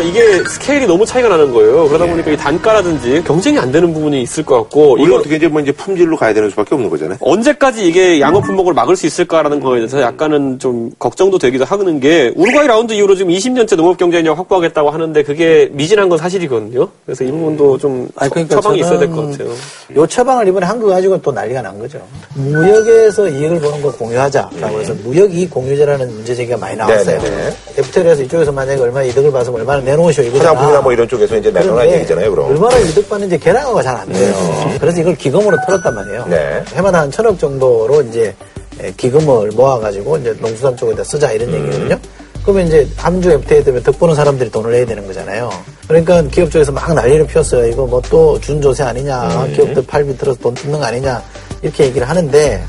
[0.02, 1.86] 그러니까 이게 스케일이 너무 차이가 나는 거예요.
[1.88, 5.48] 그러다 보니까 이 단가라든지 경쟁이 안 되는 부분이 있을 것 같고 이거 이거 어떻게 이제
[5.48, 7.18] 뭐 이제 품질로 가야 되는 수밖에 없는 거잖아요.
[7.20, 12.32] 언제까지 이게 양어 품목을 막을 수 있을까라는 거에 대해서 약간은 좀 걱정도 되기도 하는 게
[12.36, 16.88] 우루과이 라운드 이후로 지금 20년째 농업 경쟁력 확보하겠다고 하는데 그게 미진한 건 사실이거든요.
[17.06, 19.50] 그래서 이 부분도 좀 아니, 처- 그러니까 처방이 있어야 될 것 같아요.
[19.96, 22.00] 요 처방을 이번에 한거 가지고 또 난리가 난 거죠.
[22.34, 27.18] 무역에서 이익을 보는 걸 공유하자라고 해서 무역 이익 공유제라는 문제 제기가 많이 나왔어요.
[27.20, 27.54] 네, 네, 네.
[27.76, 30.50] FTA에서 이쪽에서 만약에 얼마 이득을 봐서 얼마나 내놓으시오 이거잖아.
[30.50, 32.50] 화장품이나 뭐 이런 쪽에서 이제 내놓으라는 그런데 얘기잖아요, 그럼.
[32.50, 34.34] 얼마나 이득 받는지 계량화가 잘 안 돼요.
[34.80, 36.26] 그래서 이걸 기금으로 털었단 말이에요.
[36.28, 36.64] 네.
[36.74, 38.34] 해마다 한 천억 정도로 이제
[38.80, 41.54] 에, 기금을 모아가지고 이제 농수산 쪽에다 쓰자 이런 음.
[41.66, 41.98] 얘기거든요.
[42.42, 45.50] 그러면 이제 함주 FTA 때문에 덕 보는 사람들이 돈을 내야 되는 거잖아요.
[45.86, 47.66] 그러니까 기업 쪽에서 막 난리를 피웠어요.
[47.68, 49.44] 이거 뭐 또 준조세 아니냐.
[49.46, 49.52] 음.
[49.54, 51.22] 기업들 팔비 들어서 돈 뜯는 거 아니냐.
[51.62, 52.64] 이렇게 얘기를 하는데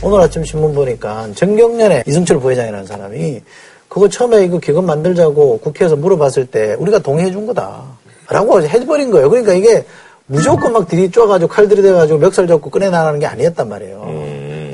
[0.00, 3.42] 오늘 아침 신문 보니까 정경련의 이승철 부회장이라는 사람이
[3.98, 7.82] 그거 처음에 이거 기금 만들자고 국회에서 물어봤을 때 우리가 동의해 준 거다.
[8.30, 9.28] 라고 해버린 거예요.
[9.28, 9.84] 그러니까 이게
[10.26, 14.02] 무조건 막 들이쪼가지고 칼 들이대가지고 멱살 잡고 꺼내나가는 게 아니었단 말이에요.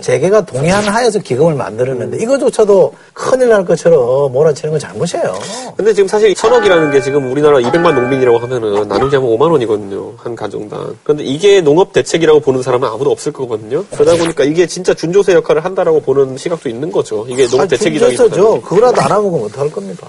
[0.04, 5.34] 재계가 동의하는 하에서 기금을 만들었는데 이거조차도 큰일 날 것처럼 몰아치는 건 잘못이에요.
[5.78, 10.12] 근데 지금 사실 천억이라는 게 지금 우리나라 200만 농민이라고 하면은 나누기 하면 5만 원이거든요.
[10.18, 10.94] 한 가정당.
[11.04, 13.82] 그런데 이게 농업 대책이라고 보는 사람은 아무도 없을 거거든요.
[13.92, 17.24] 그러다 보니까 이게 진짜 준조세 역할을 한다라고 보는 시각도 있는 거죠.
[17.26, 18.30] 이게 농업 대책이라기보다는.
[18.30, 18.60] 준조서죠.
[18.60, 20.06] 그거라도 안 하면 그럼 어떡할 겁니까?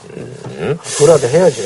[0.98, 1.62] 그거라도 해야죠.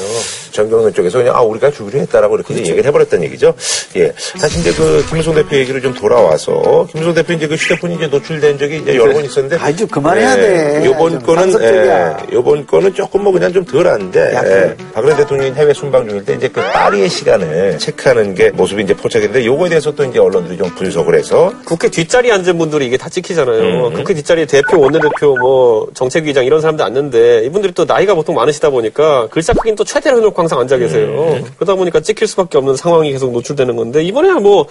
[0.52, 3.54] 정경련 쪽에서 그냥 아 우리가 주기로 했다라고 이렇게 이제 얘기를 해버렸다는 얘기죠.
[3.96, 8.08] 예, 사실 이제 그 김무성 대표 얘기를 좀 돌아와서 김무성 대표 이제 그 휴대폰이 이제
[8.08, 10.86] 노출된 적이 이제 여러 번 있었는데 좀 그만해야 돼.
[10.86, 11.54] 요번 좀 거는.
[11.62, 16.34] 예, 요번 거는 조금 뭐 그냥 좀 덜한데 예, 박근혜 대통령이 해외 순방 중일 때
[16.36, 20.70] 이제 그 파리의 시간을 체크하는 게 모습이 이제 포착했는데 요거에 대해서 또 이제 언론들이 좀
[20.76, 23.88] 분석을 해서 국회 뒷자리에 앉은 분들이 이게 다 찍히잖아요.
[23.88, 23.94] 음.
[23.94, 28.79] 국회 뒷자리에 대표, 원내대표, 뭐 정책위장 이런 사람들 앉는데 이분들이 또 나이가 보통 많으시다 보니
[28.90, 31.08] 까 글자 크기는 또 최대로 해놓고 항상 앉아 계세요.
[31.08, 31.46] 음.
[31.58, 34.66] 그러다 보니까 찍힐 수밖에 없는 상황이 계속 노출되는 건데 이번에야 뭐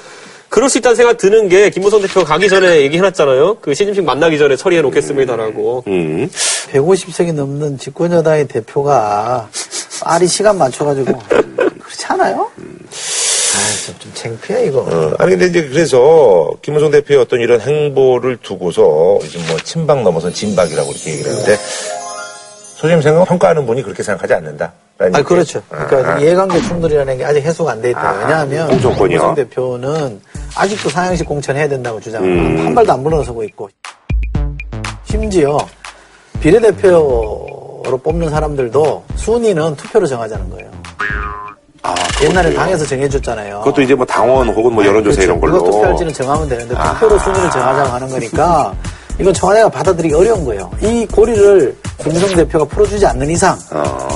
[0.48, 3.58] 그럴 수 있다는 생각 드는 게 김무성 대표가 가기 전에 얘기해놨잖아요.
[3.60, 5.84] 그 시진핑 만나기 전에 처리해 놓겠습니다라고.
[5.86, 6.30] 음.
[6.72, 9.48] 150석이 넘는 집권 여당의 대표가
[10.02, 12.48] 파리 시간 맞춰가지고 그렇지 않아요?
[13.86, 14.80] 좀, 좀 창피해, 이거.
[14.80, 20.32] 어, 아니 근데 이제 그래서 김무성 대표의 어떤 이런 행보를 두고서 이제 뭐 친박 넘어선
[20.32, 21.58] 진박이라고 이렇게 얘기를 하는데
[22.78, 24.72] 소장님 생각 평가하는 분이 그렇게 생각하지 않는다.
[25.00, 25.60] 아, 그렇죠.
[25.68, 28.08] 그러니까 이해관계 충돌이라는 게 아직 해소가 안 돼 있다.
[28.08, 29.18] 아, 왜냐하면 공천권이요?
[29.18, 30.20] 김무성 대표는
[30.56, 32.54] 아직도 상향식 공천해야 된다고 주장을 음.
[32.56, 33.68] 하고 한 발도 안 물러서고 있고
[35.04, 35.58] 심지어
[36.40, 40.68] 비례대표로 뽑는 사람들도 순위는 투표로 정하자는 거예요.
[42.22, 43.58] 옛날에 당에서 정해줬잖아요.
[43.60, 45.58] 그것도 이제 뭐 당원 혹은 뭐 여론조사 이런 걸로.
[45.58, 48.72] 누가 투표할지는 정하면 되는데 투표로 순위를 정하자고 하는 거니까
[49.18, 50.70] 이건 청와대가 받아들이기 어려운 거예요.
[50.80, 53.58] 이 고리를 김무성 대표가 풀어주지 않는 이상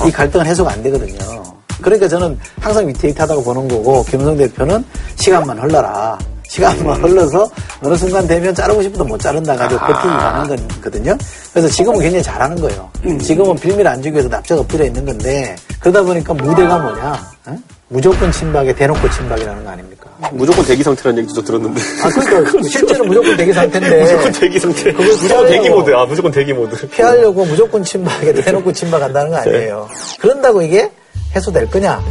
[0.07, 1.43] 이 갈등은 해소가 안 되거든요.
[1.81, 4.83] 그러니까 저는 항상 위태위태하다고 보는 거고 김무성 대표는
[5.15, 6.17] 시간만 흘러라.
[6.47, 7.49] 시간만 흘러서
[7.81, 11.17] 어느 순간 되면 자르고 싶어도 못 자른다 가지고 버티기 가는 거거든요.
[11.51, 12.89] 그래서 지금은 굉장히 잘하는 거예요.
[13.19, 17.27] 지금은 빌미를 안 주기 위해서 납작 엎드려 있는 건데 그러다 보니까 무대가 뭐냐?
[17.47, 17.57] 어?
[17.89, 20.02] 무조건 친박에 대놓고 친박이라는 거 아닙니까?
[20.31, 21.81] 무조건 대기 상태라는 얘기도 들었는데.
[22.03, 24.91] 아, 그러니까 실제로 무조건 대기 상태인데 무조건 대기 상태.
[24.91, 25.91] 그걸 무조건 대기 모드.
[25.95, 26.87] 아, 무조건 대기 모드.
[26.89, 29.89] 피하려고 무조건 친박에 대놓고 친박한다는 거 아니에요.
[30.19, 30.89] 그런다고 이게
[31.35, 32.03] 해소될 거냐?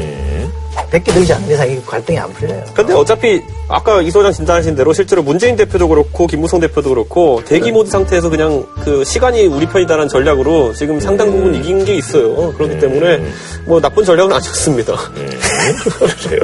[0.91, 2.65] 백기 들지 않는 이상 이 갈등이 안 풀려요.
[2.75, 7.73] 근데 어차피 아까 이 소장 진단하신 대로 실제로 문재인 대표도 그렇고 김무성 대표도 그렇고 대기
[7.73, 12.53] 모드 상태에서 그냥 그 시간이 우리 편이다라는 전략으로 지금 상당 부분 이긴 게 있어요.
[12.55, 13.23] 그렇기 때문에
[13.65, 14.95] 뭐 나쁜 전략은 아니었습니다.
[16.25, 16.41] 그래요.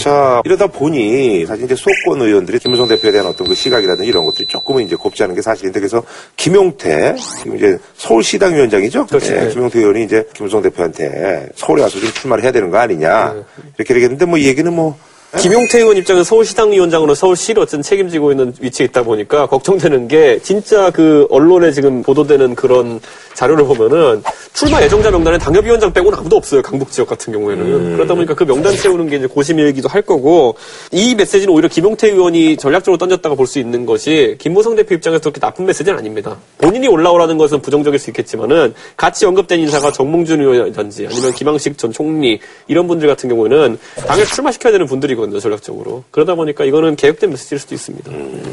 [0.00, 4.46] 자, 이러다 보니 사실 이제 수도권 의원들이 김무성 대표에 대한 어떤 그 시각이라든지 이런 것들이
[4.46, 6.02] 조금은 이제 곱지 않은 게 사실인데 그래서
[6.36, 9.06] 김용태, 지금 이제 서울시당 위원장이죠?
[9.06, 9.34] 그렇죠.
[9.34, 13.44] 예, 김용태 의원이 이제 김무성 대표한테 서울에 와서 좀 출마를 해야 되는 거 아니냐.
[13.76, 14.96] 이렇게 얘기했는데 뭐 이 얘기는 뭐
[15.38, 21.28] 김용태 의원 입장에서 서울시당위원장으로 서울시를 어쨌든 책임지고 있는 위치에 있다 보니까 걱정되는 게 진짜 그
[21.30, 22.98] 언론에 지금 보도되는 그런
[23.34, 26.60] 자료를 보면은 출마 예정자 명단에 당협위원장 빼고는 아무도 없어요.
[26.62, 27.94] 강북 지역 같은 경우에는.
[27.94, 30.56] 그러다 보니까 그 명단 채우는 게 이제 고심일기도 할 거고
[30.90, 35.40] 이 메시지는 오히려 김용태 의원이 전략적으로 던졌다고 볼 수 있는 것이 김무성 대표 입장에서 그렇게
[35.40, 36.36] 나쁜 메시지는 아닙니다.
[36.58, 42.38] 본인이 올라오라는 것은 부정적일 수 있겠지만은 같이 언급된 인사가 정몽준 의원이든지 아니면 김항식 전 총리
[42.68, 45.40] 이런 분들 같은 경우에는 당에 출마시켜야 되는 분들이 거든요.
[45.40, 46.04] 전략적으로.
[46.10, 48.10] 그러다 보니까 이거는 계획된 메시지일 수도 있습니다.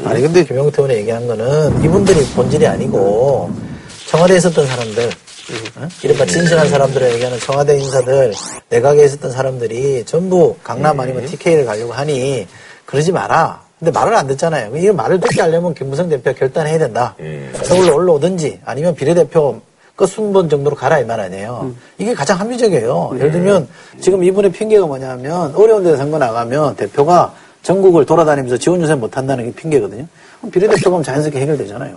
[0.08, 3.50] 아니 근데 김용태 의원이 얘기한 거는 이분들이 본질이 아니고
[4.06, 5.10] 청와대에 있었던 사람들
[5.76, 5.88] 어?
[6.02, 8.32] 이른바 진실한 사람들을 얘기하는 청와대 인사들
[8.68, 12.46] 내각에 있었던 사람들이 전부 강남 아니면 TK를 가려고 하니
[12.86, 13.62] 그러지 마라.
[13.78, 14.76] 근데 말을 안 듣잖아요.
[14.76, 17.14] 이 말을 듣게 하려면 김무성 대표가 결단해야 된다.
[17.62, 19.60] 서울로 올라오든지 아니면 비례대표
[20.02, 21.72] 끝순번 정도로 가라 이 말 아니에요.
[21.98, 23.10] 이게 가장 합리적이에요.
[23.16, 23.68] 예를 들면
[24.00, 29.44] 지금 이분의 핑계가 뭐냐면 어려운 데 선거 나가면 대표가 전국을 돌아다니면서 지원 유세 못 한다는
[29.46, 30.06] 게 핑계거든요.
[30.38, 31.96] 그럼 비례대표가 하면 자연스럽게 해결되잖아요.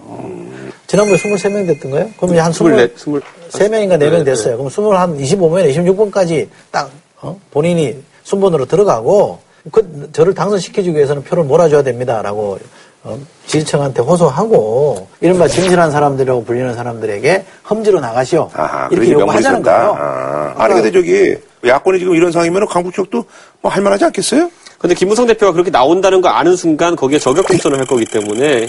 [0.88, 2.10] 지난번에 23명 됐던 거예요?
[2.18, 3.06] 그럼 이제 한 24, 20,
[3.52, 4.58] 3명인가 4명 네, 됐어요.
[4.58, 6.90] 그럼 20, 한 25명, 26번까지 딱,
[7.22, 7.40] 어?
[7.52, 9.40] 본인이 순번으로 들어가고,
[9.72, 12.58] 그, 저를 당선시켜주기 위해서는 표를 몰아줘야 됩니다라고,
[13.04, 13.18] 어?
[13.52, 18.50] 지지층한테 호소하고, 이른바 진실한 사람들이라고 불리는 사람들에게 험지로 나가시오.
[18.54, 19.98] 아하, 이렇게 그러니까 요구하자는 거예요.
[20.00, 20.54] 아.
[20.58, 21.36] 아니 근데 저기
[21.66, 23.26] 야권이 지금 이런 상황이면 강북 쪽도
[23.62, 24.50] 뭐 할만하지 않겠어요?
[24.80, 28.68] 근데 김무성 대표가 그렇게 나온다는 거 아는 순간 거기에 저격 공천을 할 거기 때문에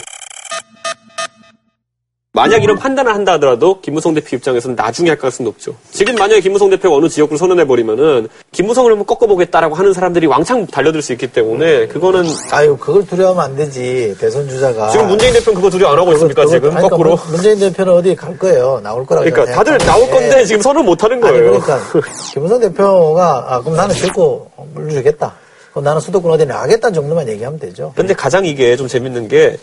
[2.35, 5.75] 만약 이런 판단을 한다 하더라도 김무성 대표 입장에서는 나중에 할 가능성이 높죠.
[5.91, 11.13] 지금 만약에 김무성 대표가 어느 지역을 선언해버리면은 김무성을 한번 꺾어보겠다라고 하는 사람들이 왕창 달려들 수
[11.13, 14.17] 있기 때문에 그거는 아유, 그걸 두려워하면 안 되지.
[14.19, 14.89] 대선 주자가.
[14.89, 17.11] 지금 문재인 대표는 그거 두려워 안 하고 있습니까 지금 아니, 그러니까 거꾸로.
[17.17, 18.81] 문- 문재인 대표는 어디 갈 거예요.
[18.83, 19.29] 나올 거라고.
[19.29, 20.45] 그러니까 다들 나올 건데 생각하는데.
[20.47, 21.61] 지금 선언 못 하는 아니, 거예요.
[21.61, 21.81] 그러니까
[22.33, 25.35] 김무성 대표가 아, 그럼 나는 결코 물려주겠다.
[25.73, 27.93] 그럼 나는 수도권 어디 나가겠다는 정도만 얘기하면 되죠.
[27.97, 29.57] 근데 가장 이게 좀 재밌는 게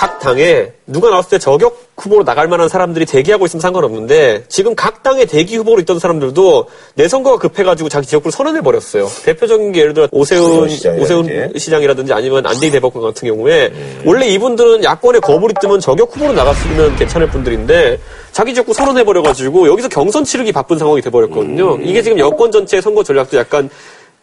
[0.00, 5.02] 각 당에 누가 나왔을 때 저격 후보로 나갈 만한 사람들이 대기하고 있으면 상관없는데 지금 각
[5.02, 9.06] 당의 대기 후보로 있던 사람들도 내 선거가 급해가지고 자기 지역구를 선언해 버렸어요.
[9.24, 12.14] 대표적인 게 예를 들어 오세훈 오세훈 시장이라든지.
[12.14, 13.70] 아니면 안대희 대법관 같은 경우에
[14.06, 17.98] 원래 이분들은 야권에 거물이 뜨면 저격 후보로 나갔으면 괜찮을 분들인데
[18.32, 21.76] 자기 지역구 선언해 버려가지고 여기서 경선 치르기 바쁜 상황이 돼 버렸거든요.
[21.82, 23.68] 이게 지금 여권 전체의 선거 전략도 약간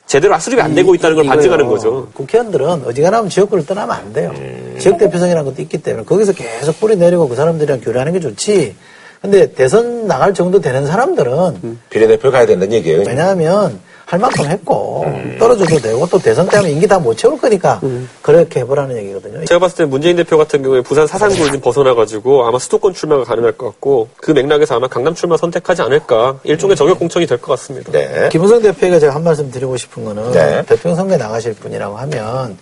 [0.08, 1.36] 제대로 악수립이 안 되고 있다는 걸 이거요.
[1.36, 2.08] 반증하는 거죠.
[2.14, 4.34] 국회의원들은 어지간하면 지역구를 떠나면 안 돼요.
[4.80, 8.76] 지역 대표성이라는 것도 있기 때문에 거기서 계속 뿌리 내리고 그 사람들이랑 교류하는 게 좋지.
[9.22, 13.04] 근데 대선 나갈 정도 되는 사람들은 비례대표 가야 된다는 얘기예요.
[13.06, 15.06] 왜냐하면 할 만큼 했고
[15.38, 17.82] 떨어져도 되고 또 대선 때문에 임기 다 못 채울 거니까
[18.22, 19.44] 그렇게 해보라는 얘기거든요.
[19.44, 23.52] 제가 봤을 때 문재인 대표 같은 경우에 부산 사상구를 좀 벗어나가지고 아마 수도권 출마가 가능할
[23.58, 27.92] 것 같고 그 맥락에서 아마 강남 출마 선택하지 않을까 일종의 저격 공천이 될 것 같습니다.
[27.92, 28.30] 네.
[28.32, 30.64] 김우성 대표에게 제가 한 말씀 드리고 싶은 거는 네.
[30.66, 32.58] 대통령 선거에 나가실 분이라고 하면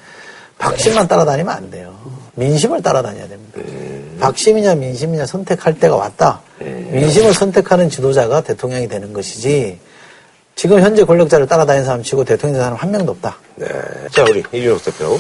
[0.57, 1.93] 박심만 따라다니면 안 돼요.
[2.33, 3.59] 민심을 따라다녀야 됩니다.
[4.19, 6.41] 박심이냐 민심이냐 선택할 때가 왔다.
[6.59, 9.79] 민심을 선택하는 지도자가 대통령이 되는 것이지
[10.55, 13.37] 지금 현재 권력자를 따라다니는 사람 치고 대통령 사람 한 명도 없다.
[13.55, 13.67] 네.
[14.11, 15.19] 자, 우리 이준석 대표.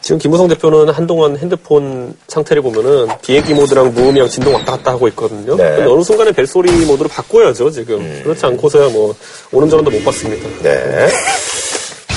[0.00, 5.56] 지금 김무성 대표는 한동안 핸드폰 상태를 보면은 비행기 모드랑 무음이랑 진동 왔다 갔다 하고 있거든요.
[5.56, 5.82] 네.
[5.84, 8.20] 어느 순간에 벨소리 모드로 바꿔야죠, 지금.
[8.22, 9.14] 그렇지 않고서야 뭐,
[9.50, 10.46] 오는 정도 못 봤습니다.
[10.62, 11.08] 네.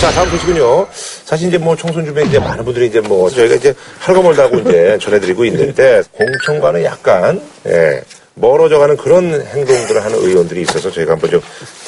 [0.01, 0.85] 자, 다음 소식은요.
[1.23, 5.45] 사실 이제 뭐 총선 주변에 이제 많은 분들이 이제 뭐 저희가 이제 하고 이제 전해드리고
[5.45, 8.01] 있는데 공천과는 약간, 예,
[8.39, 11.41] 멀어져가는 그런 행동들을 하는 의원들이 있어서 저희가 한번 좀,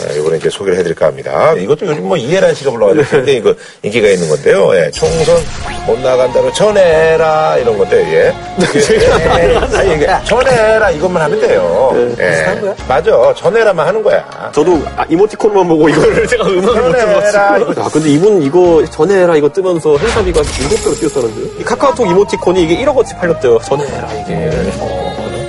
[0.09, 1.53] 예, 이번에 이제 소개를 해드릴까 합니다.
[1.53, 4.75] 이것도 요즘 뭐 이해란 씨가 불러가지고 굉장히 이거 인기가 있는 건데요.
[4.75, 5.37] 예, 총선
[5.85, 8.33] 못 나간다로 전해라 이런 건데, 예.
[8.59, 12.13] 예, 아니, 이게 전해라 이것만 하면 돼요.
[12.19, 12.45] 예.
[12.87, 13.33] 맞아.
[13.35, 14.51] 전해라만 하는 거야.
[14.53, 17.73] 저도 아, 이모티콘만 보고 이거를 제가 음악을 못 들었어요.
[17.77, 21.45] 아, 근데 이분 이거 전해라 이거 뜨면서 행사비가 7배로 뛰었다는데요?
[21.59, 23.59] 이 카카오톡 이모티콘이 이게 1억어치 팔렸대요.
[23.59, 24.49] 전해라 이게.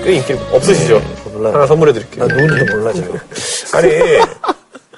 [0.02, 1.00] 꽤 인기 없으시죠?
[1.32, 1.54] 몰라요.
[1.54, 2.26] 하나 선물해 드릴게요.
[2.26, 3.18] 나 누군지도 몰라, 지금.
[3.74, 3.88] 아니,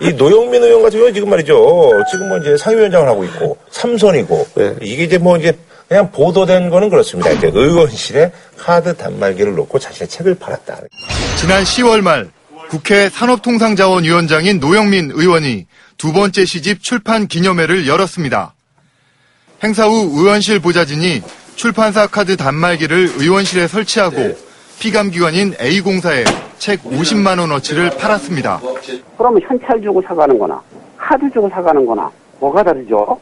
[0.01, 1.91] 이 노영민 의원 같은 경우는 지금 말이죠.
[2.11, 4.77] 지금 뭐 이제 상위위원장을 하고 있고, 삼선이고, 네.
[4.83, 5.57] 이게 이제 뭐 이제
[5.89, 7.31] 그냥 보도된 거는 그렇습니다.
[7.31, 10.81] 이제 의원실에 카드 단말기를 놓고 자신의 책을 팔았다.
[11.39, 12.31] 지난 10월 말
[12.71, 15.67] 국회 산업통상자원위원장인 노영민 의원이
[15.99, 18.55] 두 번째 시집 출판 기념회를 열었습니다.
[19.63, 21.23] 행사 후 의원실 보좌진이
[21.55, 24.35] 출판사 카드 단말기를 의원실에 설치하고
[24.83, 26.25] 피감기관인 A공사에
[26.59, 28.61] 책 50만 원어치를 팔았습니다.
[29.17, 30.61] 그러면 현찰 주고 사가는 거나
[30.97, 33.17] 카드 주고 사가는 거나 뭐가 다르죠?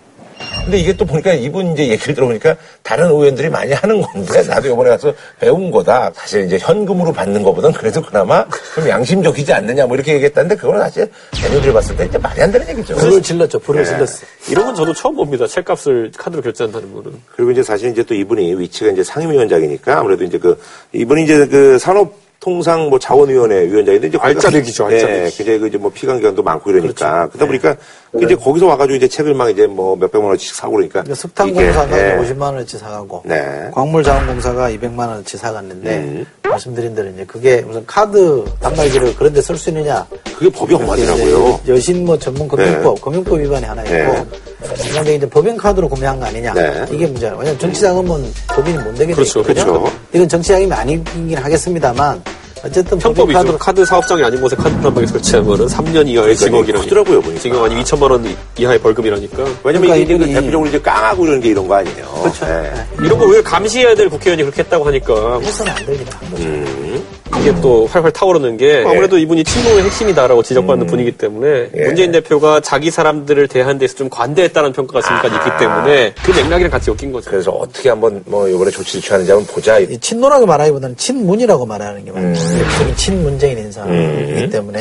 [0.65, 4.91] 근데 이게 또 보니까 이분 이제 얘기를 들어보니까 다른 의원들이 많이 하는 건데 나도 이번에
[4.91, 6.13] 가서 배운 거다.
[6.15, 8.45] 사실 이제 현금으로 받는 것보단 그래도 그나마
[8.75, 12.69] 좀 양심적이지 않느냐 뭐 이렇게 얘기했다는데 그건 사실 대표들이 봤을 때 이제 말이 안 되는
[12.69, 12.95] 얘기죠.
[12.97, 13.91] 불을 질렀죠, 불을 네.
[13.91, 14.27] 질렀어.
[14.51, 15.47] 이런 건 저도 처음 봅니다.
[15.47, 17.21] 책값을 카드로 결제한다는 거는.
[17.35, 20.61] 그리고 이제 사실 이제 또 이분이 위치가 이제 상임위원장이니까 아무래도 이제 그
[20.93, 25.21] 이분이 이제 그 산업 통상 뭐 자원위원회 위원장인데 이제 알짜배기죠, 알짜배기.
[25.21, 27.77] 예, 굉장히 그 이제 뭐 피감기관도 많고 이러니까 그러다 보니까
[28.23, 32.07] 이제 거기서 와가지고 이제 책을 막 이제 뭐 몇백만 원씩 사고 그러니까 그러니까 석탄공사가 이게,
[32.09, 32.17] 예.
[32.17, 33.71] 50만 원어치 사가고 네.
[33.75, 36.27] 광물자원공사가 200만 원어치 사갔는데 음.
[36.49, 41.61] 말씀드린 대로 이제 그게 무슨 카드 단말기를 그런 데 쓸 수 있느냐 그게 법이 엉망이더라고요.
[41.63, 44.27] 이제 여신 뭐 전문 금융법, 금융법 위반이 하나 있고
[44.63, 44.89] 네.
[44.91, 46.85] 그런데 이제 법인 카드로 구매한 거 아니냐 네.
[46.93, 47.35] 이게 문제예요.
[47.39, 49.43] 왜냐하면 정치자금은 법인이 못 내게 돼 그렇죠.
[49.43, 49.91] 그렇죠.
[50.13, 52.23] 이건 정치자금이 아니긴 하겠습니다만
[52.63, 53.39] 어쨌든 법인 편법이죠.
[53.39, 56.83] 카드로 카드 사업장이 아닌 곳에 카드 단말기 설치하면은 3년 이하의 징역이라니까.
[56.83, 57.41] 크더라고요, 보니까.
[57.41, 59.37] 지금 아니 2천만 원 이하의 벌금이라니까.
[59.65, 62.07] 왜냐면 그러니까 이게 이분이- 대표적으로 이제 깡하고 이런 게 이런 거 아니에요.
[62.23, 62.45] 그렇죠.
[62.47, 62.49] 예.
[62.61, 62.73] 네.
[63.03, 66.21] 이런 거 왜 감시해야 될 국회의원이 그렇게 했다고 하니까 해서는 안 됩니다.
[66.39, 66.90] 음.
[67.39, 71.85] 이게 또 활활 타오르는 게 아무래도 이분이 친노의 핵심이다라고 지적받는 분이기 때문에 예.
[71.87, 76.91] 문재인 대표가 자기 사람들을 대한 데서 좀 관대했다는 평가가 지금까지 있기 때문에 그 맥락이랑 같이
[76.91, 77.31] 엮인 거죠.
[77.31, 79.79] 그래서 어떻게 한번 뭐 이번에 조치를 취하는지 한번 보자.
[79.79, 82.49] 이 친노라고 말하기보다는 친문이라고 말하는 게 맞죠.
[82.57, 84.51] 대표적인 친문재인 인사이기 음.
[84.51, 84.81] 때문에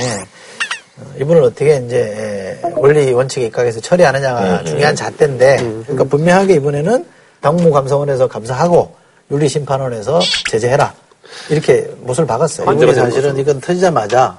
[0.98, 7.06] 어, 이분을 어떻게 이제 에, 원리 원칙에 입각해서 처리하느냐가 중요한 잣대인데 그러니까 분명하게 이번에는
[7.42, 8.94] 당무 감사원에서 감사하고
[9.32, 10.94] 윤리심판원에서 제재해라
[11.50, 12.66] 이렇게 못을 박았어요.
[12.78, 14.38] 되는 사실은 이건 터지자마자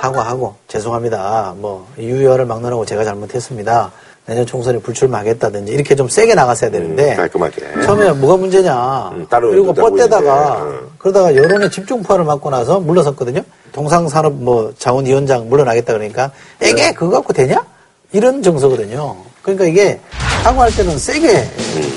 [0.00, 1.54] 사과하고 죄송합니다.
[1.56, 3.90] 뭐 유혈을 막론하고 제가 잘못했습니다.
[4.24, 7.82] 내년 총선에 불출마하겠다든지 이렇게 좀 세게 나갔어야 되는데 깔끔하게.
[7.84, 9.10] 처음에 뭐가 문제냐.
[9.14, 10.90] 음, 따로 그리고 뻗대다가 음.
[10.98, 13.42] 그러다가 여론의 집중포화를 맞고 나서 물러섰거든요.
[13.72, 17.64] 동상산업 뭐 자원위원장 물러나겠다 그러니까 에게 그거 갖고 되냐?
[18.12, 19.16] 이런 정서거든요.
[19.42, 19.98] 그러니까 이게
[20.44, 21.48] 사과할 때는 세게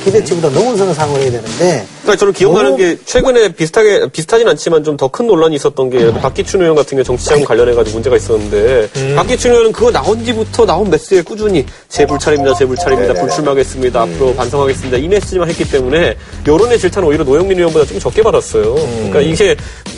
[0.04, 5.08] 기대치보다 넘은 사과를 해야 되는데 그러니까 저는 기억나는 게 최근에 비슷하게 비슷하진 않지만 좀 더
[5.16, 9.14] 큰 논란이 있었던 게 박기춘 의원 같은 경우 정치자금 관련해 가지고 문제가 있었는데 음.
[9.16, 13.20] 박기춘 의원은 그거 나온 뒤부터 나온 메시지에 꾸준히 재불찰입니다, 재불찰입니다, 네네네.
[13.28, 14.14] 불출마하겠습니다, 음.
[14.14, 16.16] 앞으로 반성하겠습니다 이 메시지만 했기 때문에
[16.48, 18.76] 여론의 질타는 오히려 노영민 의원보다 좀 적게 받았어요.
[18.76, 19.10] 음.
[19.12, 19.56] 그러니까 이게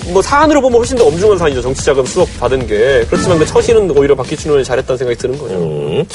[0.08, 4.16] 뭐 사안으로 보면 훨씬 더 엄중한 사안이죠 정치자금 수업 받은 게 그렇지만 그 처신은 오히려
[4.16, 5.56] 박기춘 의원이 잘했다는 생각이 드는 거죠.
[5.56, 6.06] 음.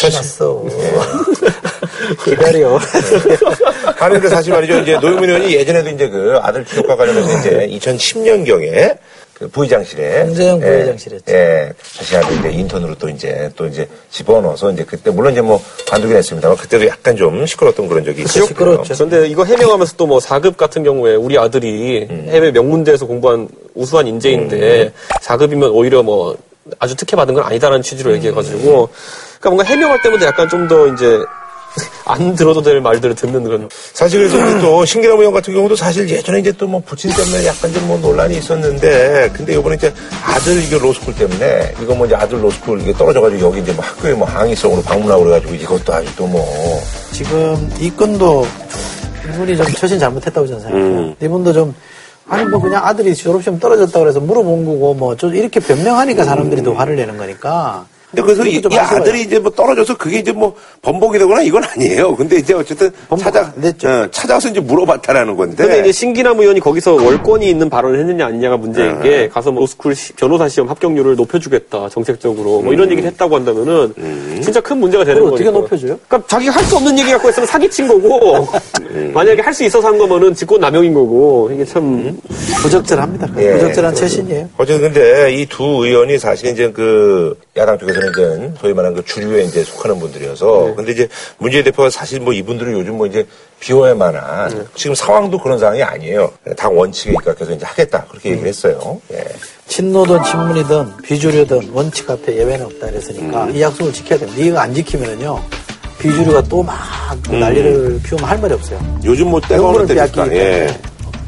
[0.00, 0.64] 끝났어.
[2.24, 2.78] 기다려.
[3.98, 4.78] 근데 사실 말이죠.
[4.80, 8.98] 이제 노영민 의원 이 예전에도 이제 그 아들 추적과 관련해서 이제 2010년경에
[9.34, 10.22] 그 부의장실에.
[10.22, 11.32] 홍재영 예, 부의장실이었죠.
[11.32, 11.72] 예.
[11.98, 16.56] 자신한테 이제 인턴으로 또 이제 또 이제 집어넣어서 이제 그때 물론 이제 뭐 관두긴 했습니다만
[16.56, 18.46] 그때도 약간 좀 시끄러웠던 그런 적이 있었고요.
[18.46, 18.94] 시끄러웠죠.
[18.94, 24.92] 그런데 이거 해명하면서 또 뭐 4급 같은 경우에 우리 아들이 해외 명문대에서 공부한 우수한 인재인데
[25.22, 26.36] 4급이면 오히려 뭐
[26.78, 28.60] 아주 특혜 받은 건 아니다라는 취지로 얘기해가지고
[29.40, 31.18] 그러니까 뭔가 해명할 때마다 약간 좀 더 이제
[32.06, 36.08] 안 들어도 될 말들을 듣는 그런 사실 그래서 우리 또 신기남 의원 같은 경우도 사실
[36.08, 39.92] 예전에 이제 또 뭐 부친 때문에 약간 좀 뭐 논란이 있었는데 근데 이번에 이제
[40.22, 44.12] 아들 이게 로스쿨 때문에 이거 뭐 이제 아들 로스쿨 이게 떨어져가지고 여기 이제 뭐 학교에
[44.14, 46.80] 뭐 항의성으로 방문하고 그래가지고 이것도 아주 또뭐
[47.12, 48.46] 지금 이 건도
[49.28, 50.86] 이분이 좀 처신 잘못했다고 저는 생각해요.
[50.98, 51.14] 음.
[51.20, 51.74] 이분도 좀
[52.28, 56.72] 아니 뭐 그냥 아들이 졸업시험 떨어졌다 그래서 물어본 거고 뭐 좀 이렇게 변명하니까 사람들이 더
[56.72, 58.76] 화를 내는 거니까 근데 그래서 이, 좀 이.
[58.78, 62.14] 아들이 이제 뭐 떨어져서 그게 이제 뭐 번복이 되거나 이건 아니에요.
[62.14, 63.52] 근데 이제 어쨌든 찾아
[63.84, 65.56] 어, 찾아와서 이제 물어봤다라는 건데.
[65.56, 69.94] 근데 이제 신기남 의원이 거기서 월권이 있는 발언을 했느냐 아니냐가 문제인 게 가서 뭐 로스쿨
[69.94, 73.92] 시- 변호사 시험 합격률을 높여주겠다 정책적으로 뭐 이런 얘기를 했다고 한다면은
[74.42, 75.34] 진짜 큰 문제가 되는 거니까.
[75.34, 75.98] 어떻게 높여줘요?
[76.08, 78.46] 그러니까 자기가 할 수 없는 얘기 갖고 했으면 사기친 거고
[79.12, 82.16] 만약에 할 수 있어서 한 거면은 직권 남용인 거고 이게 참
[82.62, 83.28] 부적절합니다.
[83.38, 83.52] 예.
[83.54, 84.48] 부적절한 최신이에요.
[84.56, 89.04] 어쨌든 근데 이 두 의원이 사실 이제 그 야당 쪽에서 는 이제 소위 말하는 그
[89.04, 93.26] 주류에 이제 속하는 분들이어서 근데 이제 문재인 대표가 사실 뭐 이분들은 요즘 뭐 이제
[93.60, 96.30] 비호할 만한 지금 상황도 그런 상황이 아니에요.
[96.56, 99.00] 당 원칙에 입각해서 이제 하겠다 그렇게 얘기를 했어요.
[99.12, 99.24] 예.
[99.66, 104.42] 친노든 친문이든 비주류든 원칙 앞에 예외는 없다 그랬으니까 이 약속을 지켜야 됩니다.
[104.44, 105.42] 이거 안 지키면은요
[105.98, 106.76] 비주류가 또 막
[107.30, 108.80] 난리를 피우면 할 말이 없어요.
[109.04, 110.30] 요즘 뭐 때가 어느 때니까.
[110.34, 110.66] 예.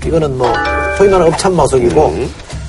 [0.05, 0.53] 이거는 뭐
[0.99, 2.15] 소위 말하는 업참 마속이고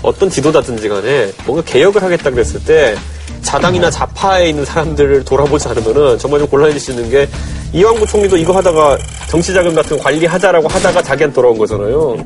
[0.02, 2.96] 어떤 지도자든지 간에 뭔가 개혁을 하겠다 그랬을 때
[3.42, 7.28] 자당이나 좌파에 있는 사람들을 돌아보지 않으면은 정말 좀 곤란해지시는 게
[7.74, 8.98] 이왕구 총리도 이거 하다가
[9.30, 12.18] 정치자금 같은 거 관리하자라고 하다가 자기한테 돌아온 거잖아요.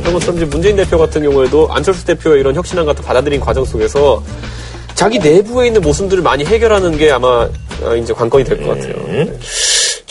[0.00, 4.22] 그런 것처럼 이제 문재인 대표 같은 경우에도 안철수 대표의 이런 혁신안 같은 받아들인 과정 속에서
[4.94, 7.48] 자기 내부에 있는 모순들을 많이 해결하는 게 아마
[7.82, 8.94] 어, 이제 관건이 될 것 같아요.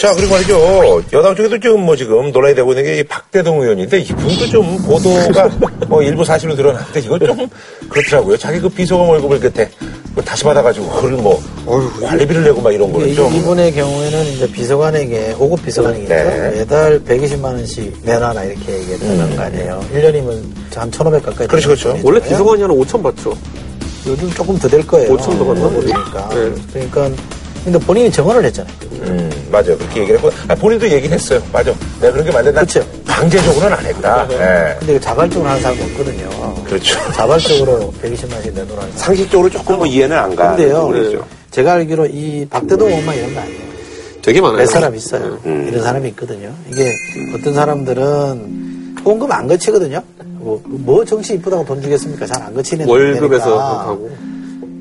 [0.01, 1.03] 자, 그리고 말이죠.
[1.13, 5.47] 여당 쪽에도 지금 뭐 지금 논란이 되고 있는 게이 박대동 의원인데 이분도 좀 보도가
[5.87, 7.47] 뭐 일부 사실로 드러났는데 이거 좀
[7.87, 8.35] 그렇더라고요.
[8.35, 9.69] 자기 그 비서관 월급을 그때
[10.15, 11.39] 뭐 다시 받아가지고 그걸 뭐
[12.01, 13.31] 관리비를 내고 막 이런 거를 이- 좀.
[13.31, 16.49] 이분의 경우에는 이제 비서관에게 5급 비서관이니까 네.
[16.57, 19.85] 매달 120만 원씩 내놔라 이렇게 얘기했다는 거 아니에요.
[19.93, 20.41] 1년이면
[20.75, 21.45] 한 1,500 가까이.
[21.45, 21.47] 음.
[21.47, 21.99] 그렇죠, 그렇죠.
[22.01, 22.19] 원래.
[22.21, 23.37] 비서관이 한 5천 받죠.
[24.07, 25.15] 요즘 조금 더 될 거예요.
[25.15, 25.69] 5천 더 받나?
[25.69, 26.29] 그러니까.
[26.29, 26.51] 네.
[26.73, 27.09] 그러니까
[27.63, 28.73] 근데 본인이 정언을 했잖아요.
[29.03, 29.75] 음, 맞아.
[29.75, 30.31] 그렇게 얘기를 했고.
[30.47, 31.41] 아, 본인도 얘기를 했어요.
[31.53, 31.71] 맞아.
[31.99, 32.87] 내가 그런 게 맞는데 난 그렇죠.
[33.05, 34.27] 강제적으로는 안 했다.
[34.31, 34.75] 예.
[34.79, 36.63] 근데 자발적으로 하는 사람이 없거든요.
[36.65, 36.99] 그렇죠.
[37.13, 38.91] 자발적으로 120만 원씩 내놓으라는 사람.
[38.97, 40.81] 상식적으로 조금 뭐 이해는 안 가는 근데요.
[40.87, 41.25] 부분이죠.
[41.51, 43.59] 제가 알기로 이 박대동 의원만 이런 거 아니에요.
[44.23, 44.57] 되게 많아요.
[44.57, 45.39] 몇 사람 있어요.
[45.45, 46.51] 이런 사람이 있거든요.
[46.71, 46.91] 이게
[47.35, 50.01] 어떤 사람들은 후원금 안 거치거든요.
[50.39, 52.25] 뭐, 뭐 정치 이쁘다고 돈 주겠습니까?
[52.25, 53.55] 잘 안 거치는 월급에서.
[53.57, 54.09] 가고.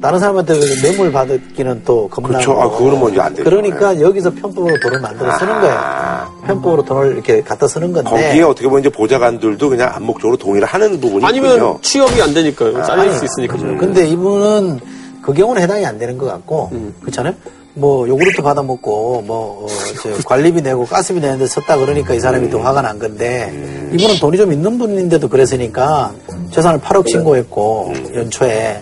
[0.01, 2.33] 다른 사람한테 뇌물 받기는 또 겁나고.
[2.33, 2.61] 그렇죠.
[2.61, 3.45] 아, 그거는 뭔지 안 되죠.
[3.49, 6.41] 그러니까 여기서 편법으로 돈을 만들어 쓰는 거예요.
[6.47, 8.11] 편법으로 돈을 이렇게 갖다 쓰는 건데.
[8.11, 11.79] 거기에 어떻게 보면 이제 보좌관들도 그냥 암묵적으로 동의를 하는 부분이 아니면 있군요.
[11.83, 12.83] 취업이 안 되니까요.
[12.85, 13.57] 잘릴 수 있으니까.
[13.79, 14.81] 근데 이분은
[15.23, 16.71] 그 경우는 해당이 안 되는 것 같고,
[17.03, 17.35] 그렇잖아요?
[17.75, 19.67] 뭐, 요구르트 받아 먹고, 뭐, 어,
[20.03, 23.53] 저 관리비 내고 가스비 내는데 썼다 그러니까 이 사람이 더 화가 난 건데,
[23.93, 26.13] 이분은 돈이 좀 있는 분인데도 그랬으니까,
[26.51, 28.81] 재산을 8억 신고했고, 연초에.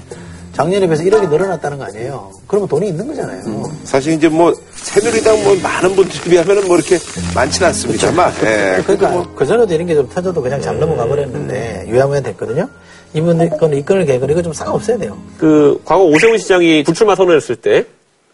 [0.58, 2.32] 작년에 비해서 1억이 늘어났다는 거 아니에요?
[2.48, 3.42] 그러면 돈이 있는 거잖아요.
[3.84, 6.98] 사실 이제 뭐 새누리당 뭐 많은 분들에 비하면은 뭐 이렇게
[7.32, 8.32] 많지는 않습니다만.
[8.42, 8.82] 예.
[8.82, 12.68] 그러니까 그 전에도 이런 게 좀 터져도 그냥 잘 넘어가 버렸는데 유야무야 됐거든요.
[13.14, 15.16] 이분 건 이끌을 개건 이거 좀싹 없애야 돼요.
[15.38, 17.86] 그 과거 오세훈 시장이 불출마 선언했을 때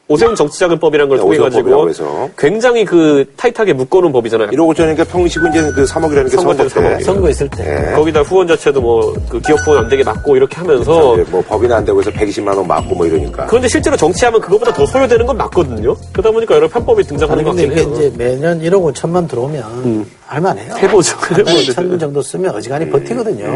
[0.07, 2.31] 오세훈 정치자금법이라는 걸 네, 통해 가지고.
[2.37, 4.51] 굉장히 그 타이트하게 묶어놓은 법이잖아요.
[4.51, 6.97] 1억 5천이니까 평시고 이제 그 3억이라는 게 선거 때 선거 때.
[6.99, 7.03] 3억.
[7.05, 7.89] 선거 있을 때.
[7.91, 7.95] 예.
[7.95, 11.77] 거기다 후원 자체도 뭐 그 기업 후원 안 되게 막고 이렇게 하면서 이제 뭐 법이나
[11.77, 13.47] 안 되고 해서 120만 원 맞고 뭐 이러니까.
[13.47, 15.97] 그런데 실제로 정치하면 그거보다 더 소요되는 건 맞거든요.
[16.13, 18.09] 그러다 보니까 여러 편법이 등장하는 것 근데 같긴 이게 해요.
[18.09, 20.75] 이제 매년 1억 5천만 들어오면 할만해요.
[20.77, 21.17] 해보죠.
[21.39, 21.73] 해보죠.
[21.73, 23.47] 천 정도 쓰면 어지간히 버티거든요.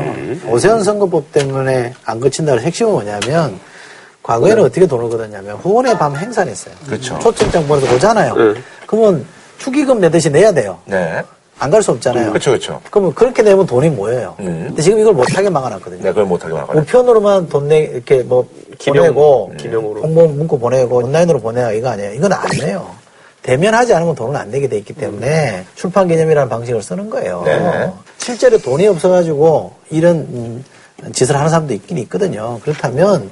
[0.50, 3.58] 오세훈 선거법 때문에 안 거친다는 핵심은 뭐냐면
[4.28, 6.74] 과거에는 어떻게 돈을 걷었냐면 후원의 밤 행사를 했어요.
[6.86, 7.18] 그렇죠.
[7.18, 8.34] 초청장 보내서 오잖아요.
[8.36, 8.54] 네.
[8.86, 9.24] 그러면
[9.56, 10.78] 축의금 내듯이 내야 돼요.
[10.84, 11.22] 네.
[11.60, 12.28] 안 갈 수 없잖아요.
[12.28, 12.80] 그렇죠, 그렇죠.
[12.90, 14.36] 그러면 그렇게 내면 돈이 모여요.
[14.40, 14.64] 음.
[14.68, 15.98] 근데 지금 이걸 못하게 막아놨거든요.
[16.02, 16.78] 내가 그걸 못하게 막아요.
[16.78, 18.46] 우편으로만 돈 내, 이렇게 뭐,
[18.78, 20.02] 기명, 보내고, 기명으로.
[20.02, 22.12] 홍보 문구 보내고, 온라인으로 보내야 이거 아니에요.
[22.12, 22.86] 이건 안 돼요.
[23.42, 27.42] 대면하지 않으면 돈을 안 내게 돼 있기 때문에 출판 개념이라는 방식을 쓰는 거예요.
[27.44, 27.90] 네.
[28.18, 30.64] 실제로 돈이 없어가지고 이런 음,
[31.12, 32.60] 짓을 하는 사람도 있긴 있거든요.
[32.62, 33.30] 그렇다면